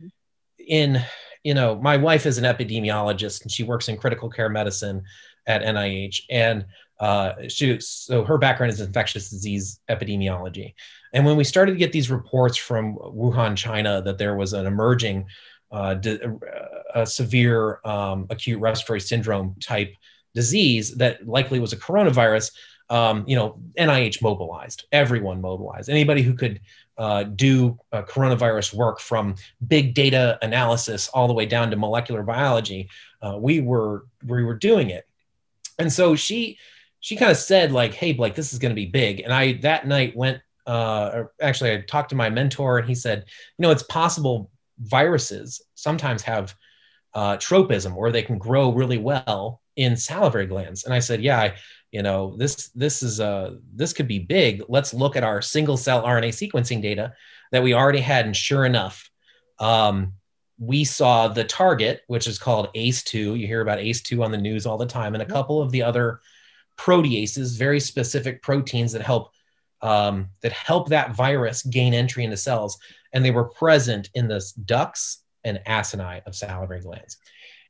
in 0.58 1.02
you 1.42 1.54
know, 1.54 1.76
my 1.76 1.96
wife 1.96 2.26
is 2.26 2.36
an 2.36 2.44
epidemiologist 2.44 3.42
and 3.42 3.50
she 3.50 3.62
works 3.62 3.88
in 3.88 3.96
critical 3.96 4.28
care 4.28 4.50
medicine 4.50 5.02
at 5.46 5.62
NIH, 5.62 6.22
and 6.28 6.66
uh, 6.98 7.32
she 7.48 7.80
so 7.80 8.24
her 8.24 8.36
background 8.36 8.72
is 8.72 8.80
infectious 8.80 9.30
disease 9.30 9.80
epidemiology. 9.88 10.74
And 11.12 11.24
when 11.24 11.36
we 11.36 11.44
started 11.44 11.72
to 11.72 11.78
get 11.78 11.92
these 11.92 12.10
reports 12.10 12.56
from 12.56 12.96
Wuhan, 12.96 13.56
China, 13.56 14.02
that 14.02 14.18
there 14.18 14.36
was 14.36 14.52
an 14.52 14.66
emerging 14.66 15.26
uh, 15.72 15.96
a 16.94 17.06
severe 17.06 17.80
um, 17.84 18.26
acute 18.28 18.60
respiratory 18.60 19.00
syndrome 19.00 19.54
type 19.60 19.94
disease 20.34 20.96
that 20.96 21.26
likely 21.26 21.60
was 21.60 21.72
a 21.72 21.76
coronavirus, 21.76 22.52
um, 22.88 23.24
you 23.26 23.36
know, 23.36 23.60
NIH 23.78 24.20
mobilized, 24.22 24.84
everyone 24.92 25.40
mobilized. 25.40 25.88
Anybody 25.88 26.22
who 26.22 26.34
could 26.34 26.60
uh, 26.98 27.22
do 27.22 27.78
uh, 27.92 28.02
coronavirus 28.02 28.74
work 28.74 29.00
from 29.00 29.34
big 29.66 29.94
data 29.94 30.38
analysis 30.42 31.08
all 31.08 31.28
the 31.28 31.34
way 31.34 31.46
down 31.46 31.70
to 31.70 31.76
molecular 31.76 32.22
biology, 32.22 32.88
uh, 33.22 33.36
we 33.38 33.60
were 33.60 34.04
we 34.26 34.44
were 34.44 34.54
doing 34.54 34.90
it. 34.90 35.06
And 35.78 35.92
so 35.92 36.14
she 36.14 36.58
she 37.00 37.16
kind 37.16 37.30
of 37.30 37.36
said 37.38 37.72
like, 37.72 37.94
"Hey, 37.94 38.12
Blake, 38.12 38.34
this 38.34 38.52
is 38.52 38.58
going 38.58 38.70
to 38.70 38.76
be 38.76 38.86
big." 38.86 39.20
And 39.20 39.32
I 39.32 39.54
that 39.54 39.86
night 39.86 40.16
went. 40.16 40.40
Uh, 40.66 41.24
actually, 41.40 41.72
I 41.72 41.80
talked 41.80 42.10
to 42.10 42.16
my 42.16 42.28
mentor, 42.30 42.78
and 42.78 42.88
he 42.88 42.94
said, 42.94 43.24
"You 43.58 43.62
know, 43.62 43.70
it's 43.70 43.82
possible 43.84 44.50
viruses 44.78 45.62
sometimes 45.74 46.22
have 46.22 46.54
uh, 47.14 47.38
tropism, 47.38 47.96
where 47.96 48.12
they 48.12 48.22
can 48.22 48.38
grow 48.38 48.72
really 48.72 48.98
well 48.98 49.62
in 49.76 49.96
salivary 49.96 50.46
glands." 50.46 50.84
And 50.84 50.92
I 50.92 50.98
said, 50.98 51.22
"Yeah, 51.22 51.40
I, 51.40 51.54
you 51.92 52.02
know, 52.02 52.36
this 52.36 52.68
this 52.68 53.02
is 53.02 53.20
uh 53.20 53.56
this 53.74 53.92
could 53.92 54.08
be 54.08 54.18
big. 54.18 54.62
Let's 54.68 54.94
look 54.94 55.16
at 55.16 55.24
our 55.24 55.42
single 55.42 55.76
cell 55.76 56.02
RNA 56.02 56.28
sequencing 56.28 56.80
data 56.80 57.14
that 57.52 57.62
we 57.62 57.74
already 57.74 58.00
had, 58.00 58.26
and 58.26 58.36
sure 58.36 58.64
enough." 58.64 59.10
Um, 59.58 60.14
we 60.58 60.84
saw 60.84 61.28
the 61.28 61.44
target, 61.44 62.02
which 62.06 62.26
is 62.26 62.38
called 62.38 62.68
ACE2. 62.74 63.38
You 63.38 63.46
hear 63.46 63.62
about 63.62 63.78
ACE2 63.78 64.22
on 64.22 64.30
the 64.30 64.38
news 64.38 64.66
all 64.66 64.76
the 64.76 64.86
time, 64.86 65.14
and 65.14 65.22
a 65.22 65.26
couple 65.26 65.60
of 65.60 65.72
the 65.72 65.82
other 65.82 66.20
proteases, 66.78 67.58
very 67.58 67.80
specific 67.80 68.42
proteins 68.42 68.92
that 68.92 69.02
help 69.02 69.32
um, 69.82 70.28
that 70.42 70.52
help 70.52 70.90
that 70.90 71.14
virus 71.14 71.62
gain 71.62 71.94
entry 71.94 72.24
into 72.24 72.36
cells, 72.36 72.78
and 73.12 73.24
they 73.24 73.30
were 73.30 73.48
present 73.48 74.10
in 74.14 74.28
the 74.28 74.44
ducts 74.66 75.22
and 75.44 75.60
acini 75.66 76.22
of 76.26 76.34
salivary 76.34 76.80
glands. 76.80 77.16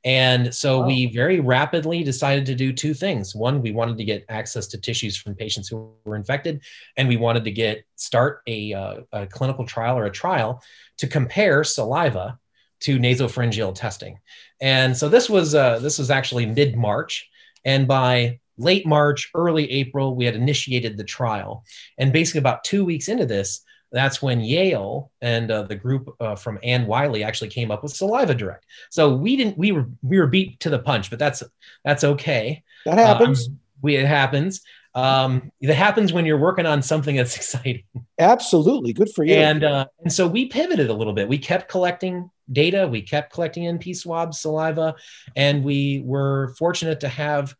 And 0.02 0.54
so 0.54 0.82
we 0.86 1.12
very 1.12 1.40
rapidly 1.40 2.02
decided 2.02 2.46
to 2.46 2.54
do 2.54 2.72
two 2.72 2.94
things. 2.94 3.34
One, 3.34 3.60
we 3.60 3.70
wanted 3.70 3.98
to 3.98 4.04
get 4.04 4.24
access 4.30 4.66
to 4.68 4.80
tissues 4.80 5.16
from 5.16 5.34
patients 5.34 5.68
who 5.68 5.92
were 6.04 6.16
infected, 6.16 6.62
and 6.96 7.06
we 7.06 7.18
wanted 7.18 7.44
to 7.44 7.50
get 7.50 7.84
start 7.96 8.40
a, 8.46 8.72
uh, 8.72 9.00
a 9.12 9.26
clinical 9.26 9.66
trial 9.66 9.98
or 9.98 10.06
a 10.06 10.10
trial 10.10 10.62
to 10.98 11.06
compare 11.06 11.64
saliva 11.64 12.38
to 12.80 12.98
nasopharyngeal 12.98 13.74
testing. 13.74 14.18
And 14.62 14.96
so 14.96 15.10
this 15.10 15.28
was 15.28 15.54
uh, 15.54 15.78
this 15.80 15.98
was 15.98 16.10
actually 16.10 16.46
mid 16.46 16.76
March, 16.76 17.28
and 17.66 17.86
by 17.86 18.40
late 18.56 18.86
March, 18.86 19.30
early 19.34 19.70
April, 19.70 20.16
we 20.16 20.24
had 20.24 20.34
initiated 20.34 20.96
the 20.96 21.04
trial. 21.04 21.64
And 21.98 22.10
basically, 22.10 22.38
about 22.38 22.64
two 22.64 22.86
weeks 22.86 23.08
into 23.08 23.26
this, 23.26 23.62
that's 23.92 24.23
when 24.23 24.40
Yale 24.40 25.11
and 25.20 25.50
uh, 25.50 25.62
the 25.62 25.75
group 25.75 26.14
uh, 26.20 26.37
from 26.37 26.59
Anne 26.62 26.87
Wyllie 26.87 27.25
actually 27.25 27.49
came 27.49 27.70
up 27.70 27.82
with 27.82 27.92
Saliva 27.92 28.35
Direct. 28.35 28.64
So 28.90 29.14
we 29.14 29.37
didn't 29.37 29.59
we 29.59 29.73
were 29.73 29.87
we 30.02 30.18
were 30.18 30.26
beat 30.26 30.61
to 30.61 30.70
the 30.70 30.78
punch, 30.78 31.11
but 31.11 31.18
that's 31.18 31.42
that's 31.85 32.04
okay. 32.04 32.62
That 32.85 32.99
happens. 32.99 33.49
Um, 33.49 33.59
we 33.82 33.97
it 33.97 34.06
happens. 34.06 34.62
Um, 34.94 35.52
it 35.61 35.75
happens 35.75 36.12
when 36.12 36.26
you're 36.26 36.38
working 36.38 36.66
on 36.66 36.82
something 36.82 37.16
that's 37.16 37.37
exciting. 37.37 37.85
Absolutely, 38.18 38.92
good 38.92 39.11
for 39.14 39.25
you. 39.25 39.35
And 39.35 39.64
uh, 39.64 39.87
and 40.00 40.12
so 40.12 40.26
we 40.26 40.47
pivoted 40.47 40.90
a 40.90 40.94
little 40.94 41.12
bit. 41.12 41.28
We 41.28 41.38
kept 41.38 41.68
collecting 41.68 42.30
data. 42.52 42.87
We 42.87 43.02
kept 43.02 43.32
collecting 43.32 43.64
NP 43.64 43.97
swabs, 43.97 44.40
saliva, 44.40 44.94
and 45.37 45.64
we 45.64 46.02
were 46.04 46.54
fortunate 46.59 47.00
to 47.00 47.09
have 47.09 47.54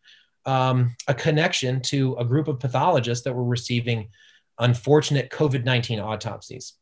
um, 0.47 0.95
a 1.07 1.15
connection 1.15 1.81
to 1.83 2.17
a 2.19 2.25
group 2.25 2.49
of 2.49 2.59
pathologists 2.59 3.25
that 3.25 3.35
were 3.35 3.45
receiving 3.45 4.09
unfortunate 4.61 5.31
COVID 5.31 5.65
19 5.65 6.01
autopsies. 6.01 6.75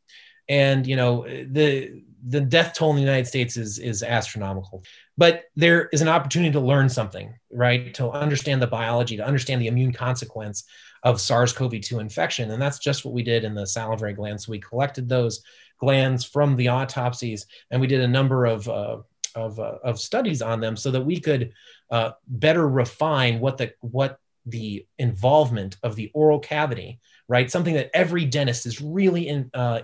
And 0.47 0.85
you 0.87 0.95
know 0.95 1.23
the 1.27 2.01
the 2.27 2.41
death 2.41 2.73
toll 2.73 2.89
in 2.91 2.95
the 2.95 3.01
United 3.01 3.27
States 3.27 3.55
is 3.55 3.79
is 3.79 4.03
astronomical, 4.03 4.83
but 5.17 5.43
there 5.55 5.87
is 5.93 6.01
an 6.01 6.07
opportunity 6.07 6.51
to 6.51 6.59
learn 6.59 6.89
something, 6.89 7.33
right? 7.51 7.93
To 7.95 8.09
understand 8.09 8.61
the 8.61 8.67
biology, 8.67 9.17
to 9.17 9.25
understand 9.25 9.61
the 9.61 9.67
immune 9.67 9.93
consequence 9.93 10.65
of 11.03 11.21
SARS-CoV-2 11.21 12.01
infection, 12.01 12.51
and 12.51 12.61
that's 12.61 12.79
just 12.79 13.05
what 13.05 13.13
we 13.13 13.23
did 13.23 13.43
in 13.43 13.53
the 13.53 13.65
salivary 13.65 14.13
glands. 14.13 14.45
So 14.45 14.51
we 14.51 14.59
collected 14.59 15.07
those 15.07 15.43
glands 15.79 16.25
from 16.25 16.55
the 16.55 16.67
autopsies, 16.67 17.45
and 17.71 17.79
we 17.79 17.87
did 17.87 18.01
a 18.01 18.07
number 18.07 18.45
of 18.45 18.67
uh, 18.67 18.97
of, 19.35 19.59
uh, 19.59 19.75
of 19.83 19.99
studies 19.99 20.41
on 20.41 20.59
them 20.59 20.75
so 20.75 20.91
that 20.91 21.05
we 21.05 21.19
could 21.19 21.53
uh, 21.91 22.11
better 22.27 22.67
refine 22.67 23.39
what 23.39 23.57
the 23.57 23.73
what 23.81 24.19
the 24.45 24.85
involvement 24.97 25.77
of 25.83 25.95
the 25.95 26.11
oral 26.13 26.39
cavity, 26.39 26.99
right? 27.29 27.49
Something 27.49 27.75
that 27.75 27.91
every 27.93 28.25
dentist 28.25 28.65
is 28.65 28.81
really 28.81 29.29
in, 29.29 29.49
uh, 29.53 29.81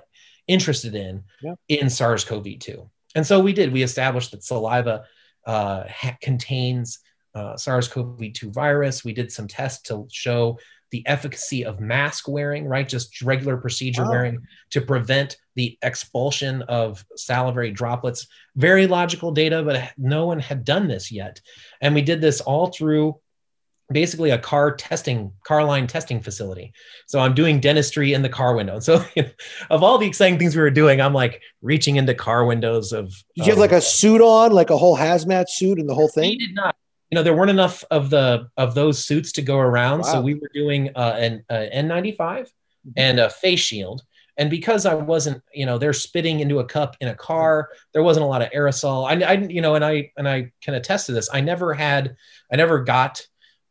interested 0.47 0.95
in 0.95 1.23
yeah. 1.41 1.53
in 1.69 1.89
SARS-CoV-2. 1.89 2.89
And 3.15 3.25
so 3.25 3.39
we 3.39 3.53
did. 3.53 3.71
We 3.71 3.83
established 3.83 4.31
that 4.31 4.43
saliva 4.43 5.05
uh, 5.45 5.83
ha- 5.87 6.17
contains 6.21 6.99
uh, 7.33 7.55
SARS-CoV-2 7.55 8.53
virus. 8.53 9.05
We 9.05 9.13
did 9.13 9.31
some 9.31 9.47
tests 9.47 9.83
to 9.83 10.07
show 10.11 10.57
the 10.91 11.05
efficacy 11.07 11.65
of 11.65 11.79
mask 11.79 12.27
wearing, 12.27 12.65
right? 12.65 12.87
Just 12.87 13.21
regular 13.21 13.57
procedure 13.57 14.05
oh. 14.05 14.09
wearing 14.09 14.39
to 14.71 14.81
prevent 14.81 15.37
the 15.55 15.77
expulsion 15.81 16.61
of 16.63 17.03
salivary 17.15 17.71
droplets. 17.71 18.27
Very 18.55 18.87
logical 18.87 19.31
data, 19.31 19.63
but 19.63 19.91
no 19.97 20.25
one 20.25 20.39
had 20.39 20.63
done 20.63 20.87
this 20.87 21.11
yet. 21.11 21.41
And 21.81 21.95
we 21.95 22.01
did 22.01 22.21
this 22.21 22.41
all 22.41 22.67
through 22.67 23.19
basically 23.91 24.31
a 24.31 24.37
car 24.37 24.75
testing 24.75 25.31
car 25.43 25.63
line 25.63 25.87
testing 25.87 26.19
facility. 26.19 26.73
So 27.07 27.19
i'm 27.19 27.33
doing 27.33 27.59
dentistry 27.59 28.13
in 28.13 28.21
the 28.21 28.29
car 28.29 28.55
window. 28.55 28.79
So 28.79 29.03
you 29.15 29.23
know, 29.23 29.29
of 29.69 29.83
all 29.83 29.97
the 29.97 30.07
exciting 30.07 30.39
things 30.39 30.55
we 30.55 30.61
were 30.61 30.71
doing 30.71 31.01
i'm 31.01 31.13
like 31.13 31.41
reaching 31.61 31.97
into 31.97 32.13
car 32.13 32.45
windows 32.45 32.91
of 32.91 33.09
did 33.35 33.45
you 33.45 33.51
have 33.51 33.59
like 33.59 33.71
a 33.71 33.81
suit 33.81 34.21
on 34.21 34.51
like 34.51 34.69
a 34.69 34.77
whole 34.77 34.97
hazmat 34.97 35.45
suit 35.49 35.79
and 35.79 35.89
the 35.89 35.95
whole 35.95 36.09
thing? 36.09 36.31
We 36.31 36.37
did 36.37 36.55
not. 36.55 36.75
You 37.11 37.15
know 37.15 37.23
there 37.23 37.35
weren't 37.35 37.51
enough 37.51 37.83
of 37.91 38.09
the 38.09 38.47
of 38.57 38.73
those 38.73 39.03
suits 39.03 39.31
to 39.33 39.41
go 39.41 39.57
around. 39.59 39.99
Wow. 39.99 40.13
so 40.13 40.21
we 40.21 40.33
were 40.35 40.49
doing 40.53 40.89
uh, 40.95 41.15
an 41.19 41.45
uh, 41.49 41.65
n95 41.73 42.17
mm-hmm. 42.17 42.89
and 42.97 43.19
a 43.19 43.29
face 43.29 43.59
shield. 43.59 44.01
And 44.37 44.49
because 44.49 44.85
i 44.85 44.93
wasn't 44.93 45.41
you 45.53 45.65
know 45.65 45.77
they're 45.77 45.93
spitting 45.93 46.39
into 46.39 46.59
a 46.59 46.65
cup 46.65 46.97
in 46.99 47.07
a 47.07 47.15
car 47.15 47.69
there 47.93 48.03
wasn't 48.03 48.25
a 48.25 48.27
lot 48.27 48.41
of 48.41 48.49
aerosol. 48.49 49.07
I, 49.07 49.23
I 49.23 49.33
you 49.33 49.61
know 49.61 49.75
and 49.75 49.85
i 49.85 50.11
and 50.17 50.27
i 50.27 50.51
can 50.61 50.73
attest 50.73 51.05
to 51.05 51.11
this. 51.11 51.29
I 51.31 51.41
never 51.41 51.73
had 51.73 52.15
i 52.51 52.55
never 52.55 52.83
got 52.83 53.25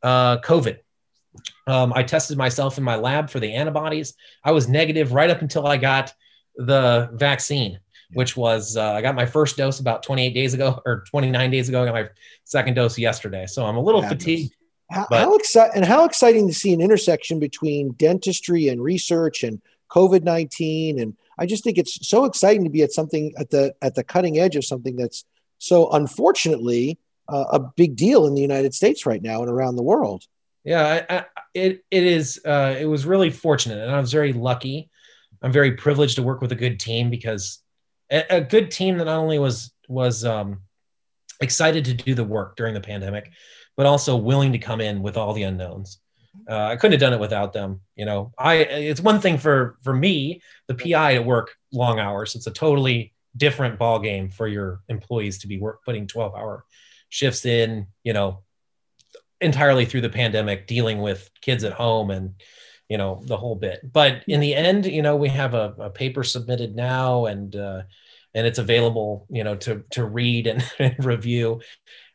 uh, 0.05 0.39
covid. 0.41 0.79
Um, 1.67 1.93
i 1.95 2.05
tested 2.05 2.39
myself 2.39 2.79
in 2.79 2.85
my 2.85 2.95
lab 2.95 3.29
for 3.29 3.41
the 3.41 3.53
antibodies. 3.53 4.15
I 4.45 4.53
was 4.53 4.69
negative 4.69 5.13
right 5.13 5.31
up 5.31 5.43
until 5.43 5.67
i 5.67 5.77
got 5.77 6.13
the 6.57 7.11
vaccine 7.15 7.81
which 8.13 8.37
was 8.37 8.77
uh, 8.77 8.93
I 8.93 9.03
got 9.03 9.15
my 9.15 9.27
first 9.27 9.57
dose 9.57 9.81
about 9.81 10.03
28 10.03 10.31
days 10.35 10.55
ago 10.55 10.81
or 10.87 11.05
29 11.11 11.51
days 11.51 11.69
ago. 11.69 11.83
I 11.83 11.87
got 11.87 11.95
my 11.95 12.09
second 12.45 12.75
dose 12.75 12.99
yesterday, 12.99 13.47
so 13.47 13.65
I'm 13.65 13.77
a 13.77 13.81
little 13.81 14.03
fatigued. 14.03 14.55
How, 14.91 15.07
how 15.11 15.35
exciting 15.35 15.73
and 15.77 15.85
how 15.85 16.05
exciting 16.05 16.47
to 16.47 16.55
see 16.55 16.73
an 16.73 16.81
intersection 16.81 17.39
between 17.39 17.93
dentistry 17.93 18.69
and 18.69 18.83
research 18.83 19.43
and 19.43 19.61
COVID 19.91 20.23
19 20.23 21.01
and 21.01 21.17
I 21.39 21.47
just 21.47 21.65
think 21.65 21.79
it's 21.79 22.07
so 22.07 22.27
exciting 22.27 22.65
to 22.65 22.71
be 22.71 22.83
at 22.83 22.93
something 22.93 23.33
at 23.39 23.51
the 23.51 23.75
at 23.83 23.95
the 23.95 24.05
cutting 24.05 24.39
edge 24.39 24.57
of 24.57 24.65
something 24.65 24.97
that's 24.97 25.25
so 25.59 25.91
unfortunately 25.91 26.99
uh, 27.29 27.45
a 27.53 27.59
big 27.61 27.97
deal 27.97 28.27
in 28.27 28.35
the 28.35 28.43
United 28.43 28.75
States 28.75 29.07
right 29.07 29.23
now 29.23 29.41
and 29.41 29.51
around 29.51 29.77
the 29.77 29.83
world. 29.83 30.25
Yeah, 30.65 31.05
I, 31.09 31.17
I, 31.17 31.25
it 31.53 31.85
it 31.91 32.05
is. 32.05 32.41
Uh, 32.45 32.75
it 32.79 32.87
was 32.87 33.07
really 33.07 33.31
fortunate, 33.31 33.79
and 33.79 33.91
I 33.91 34.01
was 34.01 34.13
very 34.13 34.33
lucky. 34.33 34.91
I'm 35.43 35.53
very 35.53 35.73
privileged 35.73 36.17
to 36.17 36.23
work 36.23 36.41
with 36.41 36.53
a 36.53 36.57
good 36.57 36.81
team 36.81 37.11
because 37.11 37.61
a, 38.11 38.37
a 38.37 38.41
good 38.41 38.71
team 38.71 38.99
that 38.99 39.05
not 39.05 39.19
only 39.19 39.39
was 39.39 39.73
was 39.89 40.25
um, 40.25 40.63
excited 41.41 41.85
to 41.87 41.95
do 41.95 42.15
the 42.15 42.25
work 42.25 42.57
during 42.57 42.75
the 42.75 42.81
pandemic, 42.81 43.31
but 43.77 43.87
also 43.87 44.17
willing 44.17 44.53
to 44.53 44.59
come 44.59 44.81
in 44.81 45.03
with 45.03 45.17
all 45.17 45.35
the 45.35 45.43
unknowns. 45.43 46.01
Uh, 46.49 46.65
I 46.65 46.77
couldn't 46.77 46.93
have 46.93 47.01
done 47.01 47.13
it 47.13 47.21
without 47.21 47.53
them. 47.53 47.81
You 47.95 48.07
know, 48.07 48.33
I 48.39 48.57
it's 48.57 49.01
one 49.01 49.21
thing 49.21 49.39
for 49.39 49.77
for 49.83 49.95
me, 49.95 50.41
the 50.67 50.75
PI, 50.75 51.15
to 51.15 51.23
work 51.23 51.55
long 51.73 51.99
hours. 51.99 52.35
It's 52.35 52.47
a 52.47 52.51
totally 52.51 53.13
different 53.37 53.79
ball 53.79 53.99
game 53.99 54.31
for 54.31 54.49
your 54.49 54.81
employees 54.89 55.39
to 55.39 55.47
be 55.47 55.59
work 55.59 55.85
putting 55.85 56.07
12 56.07 56.35
hour 56.35 56.65
shifts 57.15 57.47
in. 57.47 57.87
You 58.03 58.13
know, 58.13 58.43
entirely 59.41 59.85
through 59.85 60.01
the 60.01 60.09
pandemic, 60.09 60.67
dealing 60.67 61.01
with 61.01 61.31
kids 61.41 61.63
at 61.65 61.73
home 61.73 62.11
and 62.11 62.35
you 62.89 62.99
know 62.99 63.23
the 63.25 63.37
whole 63.37 63.55
bit. 63.55 63.81
But 63.91 64.25
in 64.27 64.41
the 64.41 64.55
end, 64.55 64.87
you 64.87 65.03
know, 65.03 65.17
we 65.17 65.29
have 65.29 65.55
a, 65.55 65.75
a 65.79 65.91
paper 65.91 66.25
submitted 66.25 66.75
now, 66.75 67.27
and 67.27 67.55
uh, 67.55 67.83
and 68.35 68.47
it's 68.47 68.59
available, 68.59 69.27
you 69.31 69.45
know, 69.45 69.55
to 69.57 69.85
to 69.93 70.05
read 70.05 70.47
and, 70.47 70.65
and 70.79 71.05
review. 71.05 71.61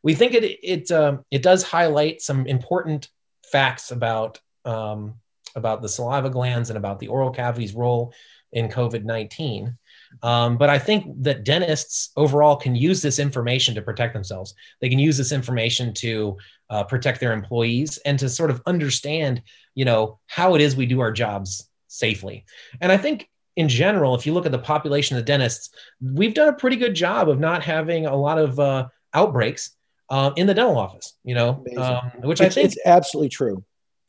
We 0.04 0.16
think 0.16 0.34
it 0.34 0.60
it 0.62 0.92
um, 0.92 1.24
it 1.32 1.42
does 1.42 1.64
highlight 1.64 2.22
some 2.22 2.46
important 2.46 3.10
facts 3.52 3.92
about 3.92 4.40
um, 4.66 5.16
about 5.56 5.82
the 5.82 5.90
saliva 5.90 6.30
glands 6.30 6.70
and 6.70 6.78
about 6.78 7.00
the 7.00 7.08
oral 7.08 7.32
cavity's 7.32 7.74
role 7.74 8.14
in 8.52 8.68
COVID 8.68 9.04
nineteen. 9.04 9.78
Um, 10.24 10.58
but 10.58 10.72
I 10.72 10.80
think 10.80 11.06
that 11.24 11.44
dentists 11.44 12.10
overall 12.16 12.56
can 12.56 12.76
use 12.76 13.00
this 13.00 13.20
information 13.20 13.76
to 13.76 13.82
protect 13.84 14.14
themselves. 14.14 14.56
They 14.82 14.90
can 14.90 14.98
use 14.98 15.18
this 15.18 15.32
information 15.32 15.94
to 15.96 16.38
uh, 16.72 16.84
protect 16.84 17.20
their 17.20 17.32
employees 17.32 18.00
and 18.06 18.18
to 18.18 18.28
sort 18.28 18.50
of 18.50 18.60
understand, 18.66 19.44
you 19.76 19.86
know, 19.86 20.20
how 20.26 20.56
it 20.56 20.62
is 20.62 20.76
we 20.76 20.88
do 20.88 21.00
our 21.00 21.12
jobs 21.12 21.70
safely. 21.88 22.46
And 22.82 22.92
I 22.92 22.98
think 22.98 23.30
in 23.56 23.70
general, 23.70 24.16
if 24.16 24.26
you 24.26 24.34
look 24.34 24.48
at 24.48 24.52
the 24.52 24.58
population 24.58 25.16
of 25.16 25.26
dentists, 25.26 25.70
we've 26.02 26.34
done 26.34 26.48
a 26.48 26.54
pretty 26.54 26.78
good 26.78 26.96
job 26.96 27.30
of 27.30 27.40
not 27.40 27.62
having 27.62 28.08
a 28.08 28.16
lot 28.16 28.40
of 28.40 28.60
uh, 28.60 28.88
outbreaks 29.14 29.76
uh, 30.10 30.32
in 30.38 30.48
the 30.48 30.56
dental 30.56 30.78
office. 30.78 31.18
You 31.24 31.36
know, 31.36 31.64
um, 31.78 32.12
which 32.24 32.42
it's, 32.42 32.48
I 32.48 32.50
think 32.50 32.66
it's 32.66 32.82
absolutely 32.84 33.30
true. 33.30 33.64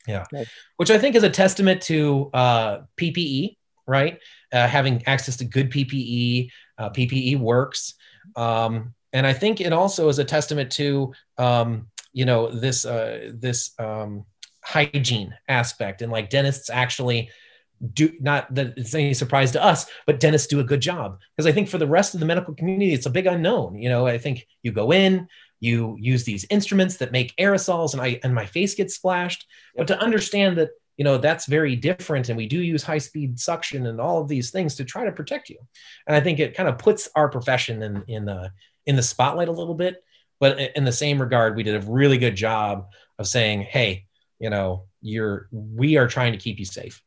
Yeah, 0.07 0.25
which 0.77 0.91
I 0.91 0.97
think 0.97 1.15
is 1.15 1.23
a 1.23 1.29
testament 1.29 1.81
to 1.83 2.29
uh, 2.33 2.79
PPE, 2.97 3.57
right? 3.87 4.19
Uh, 4.51 4.67
having 4.67 5.05
access 5.05 5.37
to 5.37 5.45
good 5.45 5.71
PPE, 5.71 6.49
uh, 6.77 6.89
PPE 6.89 7.39
works, 7.39 7.93
um, 8.35 8.93
and 9.13 9.27
I 9.27 9.33
think 9.33 9.61
it 9.61 9.73
also 9.73 10.09
is 10.09 10.19
a 10.19 10.25
testament 10.25 10.71
to 10.73 11.13
um, 11.37 11.87
you 12.13 12.25
know 12.25 12.49
this 12.49 12.85
uh, 12.85 13.31
this 13.33 13.71
um, 13.79 14.25
hygiene 14.63 15.33
aspect. 15.47 16.01
And 16.01 16.11
like 16.11 16.29
dentists 16.29 16.69
actually 16.69 17.29
do 17.93 18.13
not 18.19 18.53
that 18.53 18.73
it's 18.77 18.93
any 18.93 19.13
surprise 19.13 19.51
to 19.51 19.63
us, 19.63 19.85
but 20.05 20.19
dentists 20.19 20.47
do 20.47 20.59
a 20.59 20.63
good 20.63 20.81
job. 20.81 21.19
Because 21.35 21.47
I 21.47 21.51
think 21.51 21.67
for 21.67 21.77
the 21.77 21.87
rest 21.87 22.13
of 22.13 22.19
the 22.19 22.25
medical 22.25 22.53
community, 22.53 22.93
it's 22.93 23.07
a 23.07 23.11
big 23.11 23.27
unknown. 23.27 23.75
You 23.75 23.89
know, 23.89 24.05
I 24.05 24.17
think 24.17 24.47
you 24.61 24.71
go 24.71 24.91
in, 24.93 25.27
you 25.61 25.95
use 25.99 26.25
these 26.25 26.45
instruments 26.49 26.97
that 26.97 27.13
make 27.13 27.33
aerosols, 27.37 27.93
and 27.93 28.01
I 28.01 28.19
and 28.23 28.35
my 28.35 28.45
face 28.45 28.75
gets 28.75 28.95
splashed. 28.95 29.47
But 29.77 29.87
to 29.87 29.99
understand 29.99 30.57
that 30.57 30.71
you 30.97 31.05
know 31.05 31.17
that's 31.17 31.45
very 31.45 31.77
different, 31.77 32.27
and 32.27 32.35
we 32.35 32.47
do 32.47 32.59
use 32.59 32.83
high 32.83 32.97
speed 32.97 33.39
suction 33.39 33.85
and 33.85 34.01
all 34.01 34.19
of 34.19 34.27
these 34.27 34.51
things 34.51 34.75
to 34.75 34.83
try 34.83 35.05
to 35.05 35.11
protect 35.13 35.49
you. 35.49 35.59
And 36.07 36.15
I 36.15 36.19
think 36.19 36.39
it 36.39 36.55
kind 36.55 36.67
of 36.67 36.77
puts 36.77 37.07
our 37.15 37.29
profession 37.29 37.81
in 37.81 38.03
in 38.07 38.25
the 38.25 38.51
in 38.85 38.97
the 38.97 39.03
spotlight 39.03 39.47
a 39.47 39.53
little 39.53 39.75
bit. 39.75 40.03
But 40.39 40.59
in 40.75 40.83
the 40.83 40.91
same 40.91 41.21
regard, 41.21 41.55
we 41.55 41.63
did 41.63 41.75
a 41.75 41.87
really 41.87 42.17
good 42.17 42.35
job 42.35 42.87
of 43.19 43.27
saying, 43.27 43.61
hey, 43.61 44.07
you 44.39 44.49
know, 44.49 44.85
you're 45.01 45.47
we 45.51 45.95
are 45.97 46.07
trying 46.07 46.33
to 46.33 46.39
keep 46.39 46.59
you 46.59 46.65
safe 46.65 47.01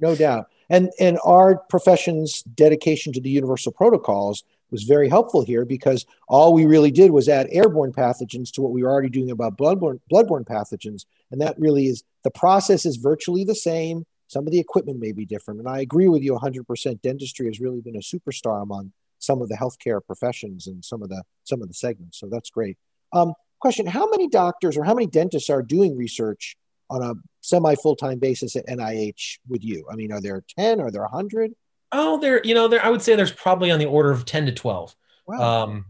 no 0.00 0.14
doubt. 0.14 0.48
And 0.68 0.90
and 0.98 1.18
our 1.24 1.56
profession's 1.56 2.42
dedication 2.42 3.12
to 3.12 3.20
the 3.20 3.30
universal 3.30 3.72
protocols 3.72 4.44
was 4.70 4.84
very 4.84 5.08
helpful 5.08 5.44
here 5.44 5.64
because 5.64 6.04
all 6.28 6.52
we 6.52 6.66
really 6.66 6.90
did 6.90 7.10
was 7.10 7.28
add 7.28 7.48
airborne 7.50 7.92
pathogens 7.92 8.50
to 8.52 8.62
what 8.62 8.72
we 8.72 8.82
were 8.82 8.90
already 8.90 9.08
doing 9.08 9.30
about 9.30 9.56
bloodborne 9.56 10.00
bloodborne 10.12 10.44
pathogens, 10.44 11.04
and 11.30 11.40
that 11.40 11.58
really 11.58 11.86
is 11.86 12.02
the 12.24 12.30
process 12.30 12.86
is 12.86 12.96
virtually 12.96 13.44
the 13.44 13.54
same. 13.54 14.04
Some 14.28 14.46
of 14.46 14.52
the 14.52 14.58
equipment 14.58 14.98
may 14.98 15.12
be 15.12 15.24
different, 15.24 15.60
and 15.60 15.68
I 15.68 15.80
agree 15.80 16.08
with 16.08 16.22
you 16.22 16.32
100%. 16.34 17.00
Dentistry 17.00 17.46
has 17.46 17.60
really 17.60 17.80
been 17.80 17.94
a 17.94 18.00
superstar 18.00 18.62
among 18.62 18.92
some 19.18 19.40
of 19.40 19.48
the 19.48 19.56
healthcare 19.56 20.00
professions 20.04 20.66
and 20.66 20.84
some 20.84 21.02
of 21.02 21.08
the 21.08 21.22
some 21.44 21.62
of 21.62 21.68
the 21.68 21.74
segments. 21.74 22.18
So 22.18 22.28
that's 22.28 22.50
great. 22.50 22.76
Um, 23.12 23.34
question: 23.60 23.86
How 23.86 24.08
many 24.08 24.28
doctors 24.28 24.76
or 24.76 24.84
how 24.84 24.94
many 24.94 25.06
dentists 25.06 25.50
are 25.50 25.62
doing 25.62 25.96
research 25.96 26.56
on 26.90 27.02
a 27.02 27.14
semi 27.40 27.74
full 27.76 27.96
time 27.96 28.18
basis 28.18 28.56
at 28.56 28.66
NIH 28.66 29.38
with 29.48 29.64
you? 29.64 29.86
I 29.90 29.94
mean, 29.94 30.12
are 30.12 30.20
there 30.20 30.42
10? 30.58 30.80
Are 30.80 30.90
there 30.90 31.02
100? 31.02 31.52
Oh, 31.92 32.18
there, 32.18 32.40
you 32.44 32.54
know, 32.54 32.68
there, 32.68 32.84
I 32.84 32.90
would 32.90 33.02
say 33.02 33.14
there's 33.14 33.32
probably 33.32 33.70
on 33.70 33.78
the 33.78 33.86
order 33.86 34.10
of 34.10 34.24
10 34.24 34.46
to 34.46 34.52
12. 34.52 34.94
Wow. 35.26 35.62
Um, 35.62 35.86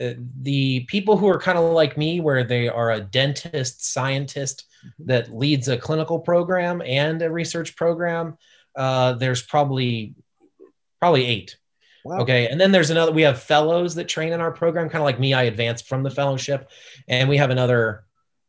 uh, 0.00 0.12
the 0.42 0.80
people 0.80 1.16
who 1.16 1.28
are 1.28 1.38
kind 1.38 1.56
of 1.56 1.72
like 1.72 1.96
me, 1.96 2.20
where 2.20 2.44
they 2.44 2.68
are 2.68 2.92
a 2.92 3.00
dentist 3.00 3.92
scientist 3.92 4.64
mm-hmm. 4.84 5.06
that 5.06 5.34
leads 5.34 5.68
a 5.68 5.78
clinical 5.78 6.18
program 6.18 6.82
and 6.82 7.22
a 7.22 7.30
research 7.30 7.76
program, 7.76 8.36
uh, 8.76 9.14
there's 9.14 9.42
probably 9.42 10.14
probably 11.00 11.24
eight. 11.24 11.56
Wow. 12.04 12.20
Okay, 12.20 12.46
and 12.48 12.60
then 12.60 12.72
there's 12.72 12.90
another. 12.90 13.10
We 13.10 13.22
have 13.22 13.42
fellows 13.42 13.94
that 13.94 14.06
train 14.06 14.32
in 14.32 14.40
our 14.40 14.52
program, 14.52 14.88
kind 14.88 15.02
of 15.02 15.06
like 15.06 15.18
me. 15.18 15.34
I 15.34 15.44
advanced 15.44 15.88
from 15.88 16.02
the 16.02 16.10
fellowship, 16.10 16.70
and 17.08 17.28
we 17.28 17.38
have 17.38 17.50
another 17.50 18.04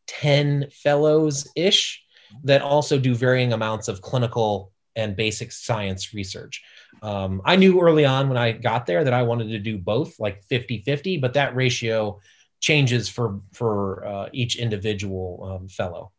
10 0.07 0.67
fellows 0.71 1.47
ish 1.55 2.03
that 2.43 2.61
also 2.61 2.99
do 2.99 3.15
varying 3.15 3.53
amounts 3.53 3.87
of 3.87 4.01
clinical 4.01 4.71
and 4.97 5.15
basic 5.15 5.51
science 5.53 6.13
research. 6.13 6.63
Um, 7.01 7.41
I 7.45 7.55
knew 7.55 7.79
early 7.79 8.03
on 8.03 8.27
when 8.27 8.37
I 8.37 8.51
got 8.51 8.87
there 8.87 9.03
that 9.03 9.13
I 9.13 9.23
wanted 9.23 9.49
to 9.49 9.59
do 9.59 9.77
both, 9.77 10.19
like 10.19 10.43
50 10.45 10.81
50, 10.81 11.17
but 11.17 11.33
that 11.33 11.55
ratio 11.55 12.19
changes 12.59 13.07
for, 13.07 13.39
for 13.53 14.05
uh, 14.05 14.29
each 14.33 14.57
individual 14.57 15.59
um, 15.61 15.67
fellow. 15.69 16.11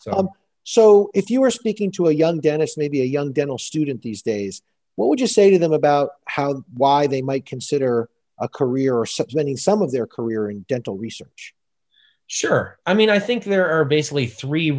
So. 0.00 0.12
Um, 0.12 0.28
so, 0.66 1.10
if 1.14 1.28
you 1.28 1.42
were 1.42 1.50
speaking 1.50 1.92
to 1.92 2.06
a 2.06 2.12
young 2.12 2.40
dentist, 2.40 2.78
maybe 2.78 3.02
a 3.02 3.04
young 3.04 3.32
dental 3.32 3.58
student 3.58 4.00
these 4.00 4.22
days, 4.22 4.62
what 4.96 5.10
would 5.10 5.20
you 5.20 5.26
say 5.26 5.50
to 5.50 5.58
them 5.58 5.74
about 5.74 6.12
how 6.26 6.64
why 6.72 7.06
they 7.06 7.20
might 7.20 7.44
consider 7.44 8.08
a 8.38 8.48
career 8.48 8.96
or 8.96 9.04
spending 9.04 9.58
some 9.58 9.82
of 9.82 9.92
their 9.92 10.06
career 10.06 10.50
in 10.50 10.64
dental 10.66 10.96
research? 10.96 11.54
Sure. 12.26 12.78
I 12.86 12.94
mean, 12.94 13.10
I 13.10 13.18
think 13.18 13.44
there 13.44 13.68
are 13.68 13.84
basically 13.84 14.26
three 14.26 14.70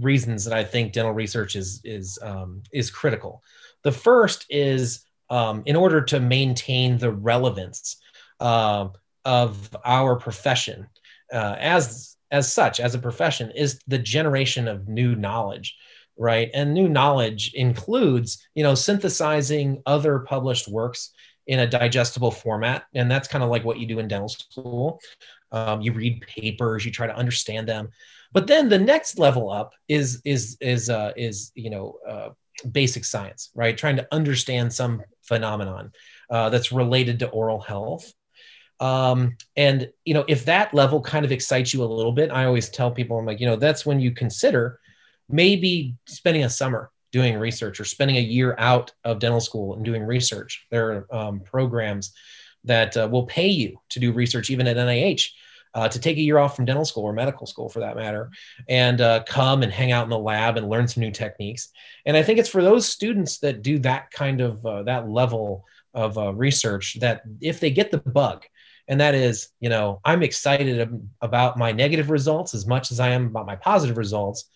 reasons 0.00 0.44
that 0.44 0.54
I 0.54 0.64
think 0.64 0.92
dental 0.92 1.12
research 1.12 1.56
is 1.56 1.80
is 1.84 2.18
um, 2.22 2.62
is 2.72 2.90
critical. 2.90 3.42
The 3.82 3.92
first 3.92 4.46
is 4.48 5.04
um, 5.28 5.62
in 5.66 5.74
order 5.76 6.00
to 6.02 6.20
maintain 6.20 6.98
the 6.98 7.10
relevance 7.10 7.96
uh, 8.38 8.88
of 9.24 9.70
our 9.84 10.16
profession 10.16 10.86
uh, 11.32 11.56
as 11.58 12.16
as 12.30 12.50
such 12.52 12.80
as 12.80 12.94
a 12.94 12.98
profession 12.98 13.50
is 13.54 13.80
the 13.86 13.98
generation 13.98 14.68
of 14.68 14.88
new 14.88 15.14
knowledge 15.14 15.76
right 16.18 16.50
and 16.54 16.74
new 16.74 16.88
knowledge 16.88 17.52
includes 17.54 18.44
you 18.54 18.62
know 18.62 18.74
synthesizing 18.74 19.80
other 19.86 20.20
published 20.20 20.68
works 20.68 21.10
in 21.46 21.60
a 21.60 21.66
digestible 21.66 22.30
format 22.30 22.84
and 22.94 23.10
that's 23.10 23.28
kind 23.28 23.44
of 23.44 23.50
like 23.50 23.64
what 23.64 23.78
you 23.78 23.86
do 23.86 23.98
in 23.98 24.08
dental 24.08 24.28
school 24.28 24.98
um, 25.52 25.80
you 25.80 25.92
read 25.92 26.22
papers, 26.22 26.84
you 26.84 26.90
try 26.90 27.06
to 27.06 27.16
understand 27.16 27.68
them. 27.68 27.90
But 28.32 28.46
then 28.46 28.68
the 28.68 28.78
next 28.78 29.18
level 29.18 29.50
up 29.50 29.74
is 29.88 30.20
is 30.24 30.56
is 30.60 30.88
uh, 30.88 31.12
is 31.16 31.52
you 31.54 31.70
know 31.70 31.98
uh, 32.08 32.30
basic 32.70 33.04
science, 33.04 33.50
right? 33.54 33.76
Trying 33.76 33.96
to 33.96 34.08
understand 34.10 34.72
some 34.72 35.02
phenomenon 35.22 35.92
uh, 36.30 36.48
that's 36.48 36.72
related 36.72 37.18
to 37.20 37.28
oral 37.28 37.60
health. 37.60 38.12
Um, 38.80 39.36
and 39.56 39.90
you 40.04 40.14
know, 40.14 40.24
if 40.26 40.46
that 40.46 40.74
level 40.74 41.00
kind 41.00 41.24
of 41.24 41.32
excites 41.32 41.72
you 41.72 41.84
a 41.84 41.86
little 41.86 42.12
bit, 42.12 42.30
I 42.30 42.46
always 42.46 42.68
tell 42.68 42.90
people, 42.90 43.18
I'm 43.18 43.26
like, 43.26 43.38
you 43.38 43.46
know, 43.46 43.56
that's 43.56 43.86
when 43.86 44.00
you 44.00 44.12
consider 44.12 44.80
maybe 45.28 45.94
spending 46.06 46.44
a 46.44 46.50
summer 46.50 46.90
doing 47.12 47.36
research 47.36 47.78
or 47.78 47.84
spending 47.84 48.16
a 48.16 48.20
year 48.20 48.54
out 48.58 48.92
of 49.04 49.18
dental 49.18 49.40
school 49.40 49.74
and 49.74 49.84
doing 49.84 50.02
research. 50.02 50.66
There 50.70 51.06
are 51.10 51.14
um, 51.14 51.40
programs 51.40 52.12
that 52.64 52.96
uh, 52.96 53.08
will 53.10 53.26
pay 53.26 53.48
you 53.48 53.80
to 53.90 54.00
do 54.00 54.12
research 54.12 54.50
even 54.50 54.66
at 54.66 54.76
NIH. 54.76 55.30
Uh, 55.74 55.88
to 55.88 55.98
take 55.98 56.18
a 56.18 56.20
year 56.20 56.36
off 56.36 56.54
from 56.54 56.66
dental 56.66 56.84
school 56.84 57.04
or 57.04 57.14
medical 57.14 57.46
school 57.46 57.66
for 57.66 57.80
that 57.80 57.96
matter, 57.96 58.30
and 58.68 59.00
uh, 59.00 59.22
come 59.26 59.62
and 59.62 59.72
hang 59.72 59.90
out 59.90 60.04
in 60.04 60.10
the 60.10 60.18
lab 60.18 60.58
and 60.58 60.68
learn 60.68 60.86
some 60.86 61.00
new 61.00 61.10
techniques. 61.10 61.70
And 62.04 62.14
I 62.14 62.22
think 62.22 62.38
it's 62.38 62.50
for 62.50 62.62
those 62.62 62.86
students 62.86 63.38
that 63.38 63.62
do 63.62 63.78
that 63.78 64.10
kind 64.10 64.42
of 64.42 64.66
uh, 64.66 64.82
that 64.82 65.08
level 65.08 65.64
of 65.94 66.18
uh, 66.18 66.34
research 66.34 66.98
that 67.00 67.22
if 67.40 67.58
they 67.58 67.70
get 67.70 67.90
the 67.90 67.96
bug, 67.96 68.44
and 68.86 69.00
that 69.00 69.14
is, 69.14 69.48
you 69.60 69.70
know, 69.70 70.00
I'm 70.04 70.22
excited 70.22 71.08
about 71.22 71.56
my 71.56 71.72
negative 71.72 72.10
results 72.10 72.52
as 72.52 72.66
much 72.66 72.90
as 72.90 73.00
I 73.00 73.08
am 73.10 73.26
about 73.28 73.46
my 73.46 73.56
positive 73.56 73.96
results. 73.96 74.50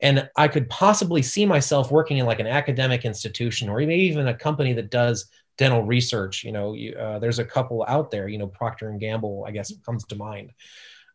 and 0.00 0.28
I 0.36 0.48
could 0.48 0.68
possibly 0.68 1.22
see 1.22 1.46
myself 1.46 1.90
working 1.90 2.18
in 2.18 2.26
like 2.26 2.38
an 2.38 2.46
academic 2.46 3.04
institution 3.04 3.68
or 3.68 3.78
maybe 3.78 3.94
even 3.94 4.28
a 4.28 4.34
company 4.34 4.74
that 4.74 4.90
does 4.90 5.28
dental 5.58 5.82
research. 5.82 6.44
You 6.44 6.52
know, 6.52 6.74
you, 6.74 6.94
uh, 6.94 7.18
there's 7.18 7.38
a 7.38 7.44
couple 7.44 7.84
out 7.88 8.10
there. 8.10 8.28
You 8.28 8.38
know, 8.38 8.46
Procter 8.46 8.88
and 8.88 9.00
Gamble, 9.00 9.44
I 9.46 9.50
guess, 9.50 9.72
comes 9.84 10.04
to 10.06 10.16
mind. 10.16 10.52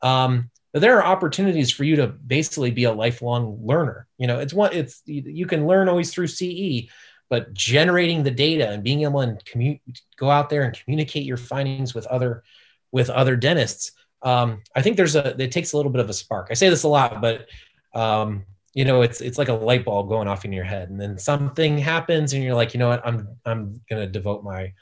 Um, 0.01 0.49
there 0.73 0.97
are 0.97 1.05
opportunities 1.05 1.71
for 1.71 1.83
you 1.83 1.97
to 1.97 2.07
basically 2.07 2.71
be 2.71 2.85
a 2.85 2.93
lifelong 2.93 3.59
learner. 3.61 4.07
You 4.17 4.27
know, 4.27 4.39
it's 4.39 4.53
what 4.53 4.73
it's 4.73 5.01
you 5.05 5.45
can 5.45 5.67
learn 5.67 5.89
always 5.89 6.11
through 6.11 6.27
CE, 6.27 6.89
but 7.29 7.53
generating 7.53 8.23
the 8.23 8.31
data 8.31 8.69
and 8.69 8.83
being 8.83 9.03
able 9.03 9.21
to 9.21 9.37
commu- 9.45 9.81
go 10.17 10.29
out 10.29 10.49
there 10.49 10.63
and 10.63 10.77
communicate 10.77 11.25
your 11.25 11.37
findings 11.37 11.93
with 11.93 12.05
other 12.07 12.43
with 12.91 13.09
other 13.09 13.35
dentists. 13.35 13.91
Um, 14.21 14.61
I 14.75 14.81
think 14.81 14.97
there's 14.97 15.15
a 15.15 15.35
it 15.41 15.51
takes 15.51 15.73
a 15.73 15.77
little 15.77 15.91
bit 15.91 16.01
of 16.01 16.09
a 16.09 16.13
spark. 16.13 16.47
I 16.51 16.53
say 16.53 16.69
this 16.69 16.83
a 16.83 16.87
lot, 16.87 17.21
but 17.21 17.47
um, 17.93 18.45
you 18.73 18.85
know 18.85 19.01
it's 19.01 19.21
it's 19.21 19.37
like 19.37 19.49
a 19.49 19.53
light 19.53 19.85
bulb 19.85 20.09
going 20.09 20.27
off 20.27 20.45
in 20.45 20.53
your 20.53 20.63
head 20.63 20.89
and 20.89 20.99
then 20.99 21.17
something 21.17 21.77
happens 21.77 22.33
and 22.33 22.43
you're 22.43 22.55
like 22.55 22.73
you 22.73 22.79
know 22.79 22.89
what? 22.89 23.05
I'm 23.05 23.27
i'm 23.45 23.81
going 23.89 24.01
to 24.01 24.07
devote 24.07 24.43
my 24.43 24.73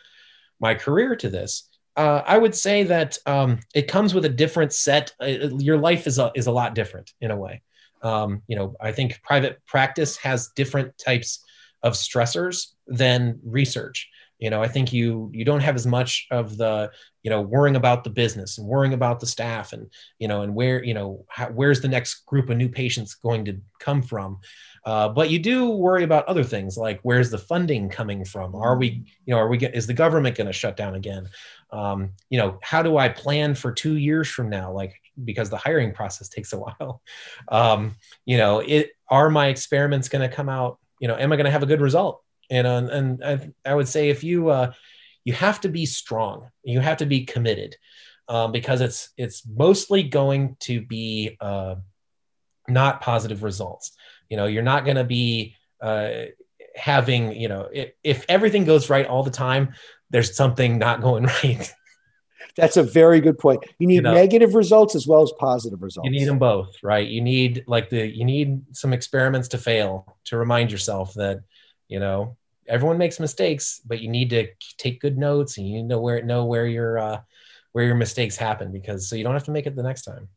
my 0.59 0.75
career 0.75 1.15
to 1.15 1.29
this. 1.29 1.69
Uh, 1.95 2.21
i 2.25 2.37
would 2.37 2.55
say 2.55 2.83
that 2.83 3.17
um, 3.25 3.59
it 3.73 3.87
comes 3.87 4.13
with 4.13 4.25
a 4.25 4.29
different 4.29 4.73
set 4.73 5.13
uh, 5.21 5.49
your 5.57 5.77
life 5.77 6.07
is 6.07 6.19
a, 6.19 6.31
is 6.35 6.47
a 6.47 6.51
lot 6.51 6.75
different 6.75 7.11
in 7.21 7.31
a 7.31 7.37
way. 7.37 7.61
Um, 8.01 8.43
you 8.47 8.55
know 8.55 8.75
i 8.79 8.91
think 8.91 9.21
private 9.23 9.59
practice 9.65 10.15
has 10.17 10.49
different 10.55 10.97
types 10.97 11.43
of 11.83 11.93
stressors 11.93 12.73
than 12.87 13.39
research 13.43 14.09
you 14.39 14.49
know 14.49 14.63
i 14.63 14.67
think 14.67 14.91
you 14.91 15.29
you 15.33 15.45
don't 15.45 15.59
have 15.61 15.75
as 15.75 15.85
much 15.85 16.27
of 16.31 16.57
the 16.57 16.89
you 17.23 17.29
know 17.29 17.41
worrying 17.41 17.75
about 17.75 18.03
the 18.03 18.09
business 18.09 18.57
and 18.57 18.67
worrying 18.67 18.93
about 18.93 19.19
the 19.19 19.25
staff 19.25 19.73
and 19.73 19.87
you 20.19 20.27
know 20.27 20.41
and 20.41 20.55
where 20.55 20.83
you 20.83 20.93
know 20.93 21.25
how, 21.27 21.47
where's 21.47 21.81
the 21.81 21.87
next 21.87 22.25
group 22.25 22.49
of 22.49 22.57
new 22.57 22.69
patients 22.69 23.15
going 23.15 23.45
to 23.45 23.59
come 23.79 24.01
from? 24.01 24.39
Uh, 24.85 25.09
but 25.09 25.29
you 25.29 25.39
do 25.39 25.69
worry 25.69 26.03
about 26.03 26.25
other 26.25 26.43
things 26.43 26.77
like 26.77 26.99
where's 27.03 27.29
the 27.29 27.37
funding 27.37 27.89
coming 27.89 28.23
from? 28.23 28.55
Are 28.55 28.77
we 28.77 29.03
you 29.25 29.33
know 29.33 29.37
are 29.37 29.49
we 29.49 29.57
get, 29.57 29.75
is 29.75 29.87
the 29.87 29.93
government 29.93 30.37
going 30.37 30.47
to 30.47 30.53
shut 30.53 30.77
down 30.77 30.95
again? 30.95 31.29
Um, 31.71 32.11
you 32.29 32.39
know 32.39 32.57
how 32.63 32.81
do 32.81 32.97
i 32.97 33.09
plan 33.09 33.53
for 33.53 33.71
two 33.71 33.97
years 33.97 34.29
from 34.29 34.49
now? 34.49 34.71
Like 34.71 34.93
because 35.23 35.49
the 35.49 35.57
hiring 35.57 35.93
process 35.93 36.29
takes 36.35 36.53
a 36.53 36.59
while. 36.59 37.01
Um, 37.49 37.95
you 38.25 38.37
know 38.37 38.59
it 38.59 38.91
are 39.09 39.29
my 39.29 39.47
experiments 39.47 40.07
going 40.07 40.27
to 40.27 40.33
come 40.33 40.49
out? 40.49 40.79
You 41.01 41.09
know 41.09 41.15
am 41.15 41.31
i 41.31 41.35
going 41.35 41.45
to 41.45 41.51
have 41.51 41.63
a 41.63 41.67
good 41.67 41.81
result 41.81 42.23
and 42.49 42.67
uh, 42.67 42.87
and 42.91 43.23
I, 43.23 43.49
I, 43.65 43.75
would 43.75 43.87
say 43.87 44.09
if 44.09 44.23
you 44.23 44.49
uh, 44.49 44.73
you 45.23 45.33
have 45.33 45.61
to 45.61 45.69
be 45.69 45.85
strong, 45.85 46.49
you 46.63 46.79
have 46.79 46.97
to 46.97 47.05
be 47.05 47.25
committed, 47.25 47.75
um, 48.27 48.51
because 48.51 48.81
it's 48.81 49.09
it's 49.17 49.43
mostly 49.45 50.03
going 50.03 50.57
to 50.61 50.81
be 50.81 51.37
uh, 51.39 51.75
not 52.67 53.01
positive 53.01 53.43
results. 53.43 53.91
You 54.29 54.37
know, 54.37 54.45
you're 54.45 54.63
not 54.63 54.85
going 54.85 54.97
to 54.97 55.03
be 55.03 55.55
uh, 55.81 56.25
having 56.75 57.33
you 57.39 57.47
know 57.47 57.69
if, 57.71 57.91
if 58.03 58.25
everything 58.29 58.65
goes 58.65 58.89
right 58.89 59.05
all 59.05 59.23
the 59.23 59.31
time, 59.31 59.73
there's 60.09 60.35
something 60.35 60.77
not 60.77 61.01
going 61.01 61.23
right. 61.43 61.73
That's 62.55 62.77
a 62.77 62.83
very 62.83 63.21
good 63.21 63.37
point. 63.37 63.63
You 63.77 63.87
need 63.87 63.95
you 63.95 64.01
know, 64.01 64.13
negative 64.13 64.55
results 64.55 64.95
as 64.95 65.07
well 65.07 65.21
as 65.21 65.31
positive 65.39 65.81
results. 65.81 66.05
You 66.05 66.11
need 66.11 66.25
them 66.25 66.39
both, 66.39 66.75
right? 66.83 67.07
You 67.07 67.21
need 67.21 67.63
like 67.67 67.89
the 67.89 68.05
you 68.07 68.25
need 68.25 68.75
some 68.75 68.91
experiments 68.91 69.49
to 69.49 69.57
fail 69.57 70.17
to 70.25 70.37
remind 70.37 70.71
yourself 70.71 71.13
that 71.13 71.41
you 71.87 71.99
know 71.99 72.37
everyone 72.69 72.97
makes 72.97 73.19
mistakes, 73.19 73.81
but 73.85 73.99
you 73.99 74.07
need 74.07 74.29
to 74.29 74.47
take 74.77 75.01
good 75.01 75.17
notes 75.17 75.57
and 75.57 75.67
you 75.67 75.75
need 75.75 75.81
to 75.81 75.87
know 75.87 75.99
where 75.99 76.21
know 76.21 76.45
where 76.45 76.67
your 76.67 76.99
uh, 76.99 77.21
where 77.71 77.85
your 77.85 77.95
mistakes 77.95 78.37
happen 78.37 78.71
because 78.71 79.09
so 79.09 79.15
you 79.15 79.23
don't 79.23 79.33
have 79.33 79.43
to 79.45 79.51
make 79.51 79.65
it 79.65 79.75
the 79.75 79.83
next 79.83 80.03
time. 80.03 80.29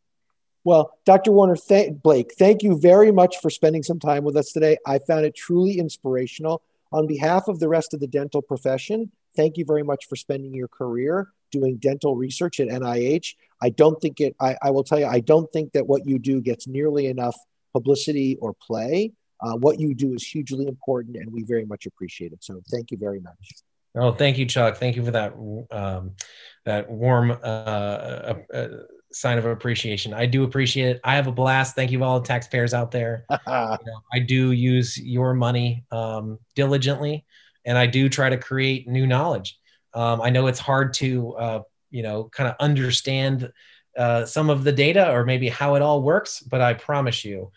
Well, 0.65 0.97
Dr. 1.05 1.33
Warner, 1.33 1.57
th- 1.57 1.95
Blake, 2.03 2.35
thank 2.39 2.63
you 2.63 2.79
very 2.79 3.11
much 3.11 3.39
for 3.41 3.51
spending 3.51 3.83
some 3.83 3.99
time 3.99 4.23
with 4.23 4.37
us 4.37 4.53
today. 4.53 4.77
I 4.87 4.99
found 4.99 5.25
it 5.25 5.35
truly 5.35 5.79
inspirational. 5.79 6.63
On 6.93 7.07
behalf 7.07 7.49
of 7.49 7.59
the 7.59 7.69
rest 7.69 7.95
of 7.95 8.01
the 8.01 8.07
dental 8.07 8.43
profession, 8.43 9.11
thank 9.35 9.57
you 9.57 9.65
very 9.65 9.83
much 9.83 10.07
for 10.09 10.15
spending 10.15 10.55
your 10.55 10.69
career 10.69 11.29
doing 11.51 11.79
dental 11.79 12.15
research 12.17 12.61
at 12.61 12.69
NIH. 12.69 13.35
I 13.61 13.71
don't 13.71 14.01
think 14.01 14.21
it, 14.21 14.37
I, 14.41 14.57
I 14.63 14.71
will 14.71 14.85
tell 14.85 14.99
you, 15.01 15.07
I 15.07 15.21
don't 15.21 15.51
think 15.53 15.73
that 15.73 15.87
what 15.87 16.07
you 16.07 16.19
do 16.19 16.41
gets 16.41 16.67
nearly 16.69 17.07
enough 17.07 17.37
publicity 17.73 18.37
or 18.41 18.55
play. 18.55 19.13
Uh, 19.43 19.57
what 19.57 19.81
you 19.81 19.95
do 19.95 20.15
is 20.15 20.25
hugely 20.25 20.67
important, 20.67 21.17
and 21.17 21.33
we 21.33 21.43
very 21.43 21.65
much 21.65 21.87
appreciate 21.87 22.33
it. 22.33 22.43
So 22.45 22.63
thank 22.71 22.91
you 22.91 22.97
very 22.97 23.21
much. 23.21 23.53
Oh, 23.95 24.13
thank 24.13 24.39
you, 24.39 24.47
Chuck. 24.47 24.77
Thank 24.77 24.97
you 24.97 25.05
for 25.05 25.11
that 25.11 25.35
um, 25.71 26.13
that 26.65 26.91
warm 26.91 27.33
uh, 27.33 27.35
uh, 27.35 28.35
uh, 28.55 28.69
sign 29.13 29.39
of 29.39 29.45
appreciation. 29.45 30.15
I 30.15 30.27
do 30.27 30.45
appreciate 30.45 30.97
it. 30.97 31.01
I 31.05 31.17
have 31.17 31.27
a 31.27 31.33
blast. 31.33 31.75
Thank 31.75 31.91
you, 31.91 32.03
all 32.03 32.21
the 32.21 32.27
taxpayers 32.27 32.73
out 32.73 32.91
there. 32.91 33.27
you 33.31 33.37
know, 33.47 34.01
I 34.13 34.21
do 34.21 34.53
use 34.53 34.99
your 34.99 35.35
money 35.35 35.85
um, 35.91 36.39
diligently, 36.55 37.27
and 37.67 37.77
I 37.77 37.87
do 37.87 38.09
try 38.09 38.31
to 38.31 38.39
create 38.39 38.89
new 38.89 39.07
knowledge. 39.07 39.59
Um, 39.93 40.23
I 40.23 40.31
know 40.31 40.47
it's 40.47 40.61
hard 40.61 40.95
to 40.95 41.35
uh, 41.35 41.61
you 41.91 42.03
know 42.03 42.31
kind 42.33 42.49
of 42.49 42.57
understand 42.61 43.53
uh, 43.99 44.25
some 44.25 44.49
of 44.49 44.65
the 44.65 44.73
data 44.73 45.13
or 45.13 45.25
maybe 45.27 45.49
how 45.49 45.75
it 45.75 45.83
all 45.83 46.03
works, 46.03 46.41
but 46.41 46.61
I 46.61 46.75
promise 46.75 47.25
you 47.25 47.51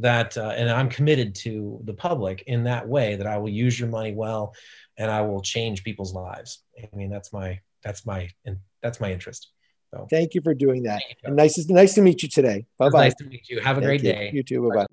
that 0.00 0.36
uh, 0.36 0.52
and 0.56 0.70
i'm 0.70 0.88
committed 0.88 1.34
to 1.34 1.80
the 1.84 1.94
public 1.94 2.42
in 2.46 2.64
that 2.64 2.86
way 2.86 3.16
that 3.16 3.26
i 3.26 3.38
will 3.38 3.48
use 3.48 3.78
your 3.78 3.88
money 3.88 4.12
well 4.12 4.54
and 4.98 5.10
i 5.10 5.20
will 5.22 5.40
change 5.40 5.82
people's 5.82 6.14
lives. 6.14 6.62
I 6.78 6.94
mean 6.94 7.10
that's 7.10 7.32
my 7.32 7.58
that's 7.82 8.06
my 8.06 8.28
and 8.44 8.58
that's 8.82 9.00
my 9.00 9.12
interest. 9.12 9.50
So 9.92 10.06
thank 10.08 10.34
you 10.34 10.40
for 10.42 10.54
doing 10.54 10.84
that. 10.84 11.02
And 11.24 11.34
nice 11.36 11.58
nice 11.68 11.94
to 11.94 12.02
meet 12.02 12.22
you 12.22 12.28
today. 12.28 12.66
Bye 12.78 12.90
bye 12.90 13.04
nice 13.04 13.14
to 13.16 13.24
meet 13.24 13.48
you. 13.48 13.60
Have 13.60 13.78
a 13.78 13.80
thank 13.80 14.02
great 14.02 14.04
you. 14.04 14.12
day. 14.12 14.30
You 14.32 14.42
too. 14.42 14.68
Bye 14.68 14.76
bye 14.76 14.86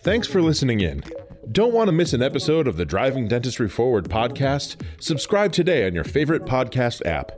thanks 0.00 0.28
for 0.28 0.40
listening 0.40 0.80
in. 0.80 1.02
Don't 1.50 1.72
want 1.72 1.88
to 1.88 1.92
miss 1.92 2.12
an 2.12 2.22
episode 2.22 2.66
of 2.68 2.76
the 2.76 2.84
driving 2.84 3.28
dentistry 3.28 3.68
forward 3.68 4.08
podcast? 4.08 4.80
Subscribe 5.00 5.52
today 5.52 5.86
on 5.86 5.94
your 5.94 6.04
favorite 6.04 6.44
podcast 6.44 7.04
app 7.04 7.32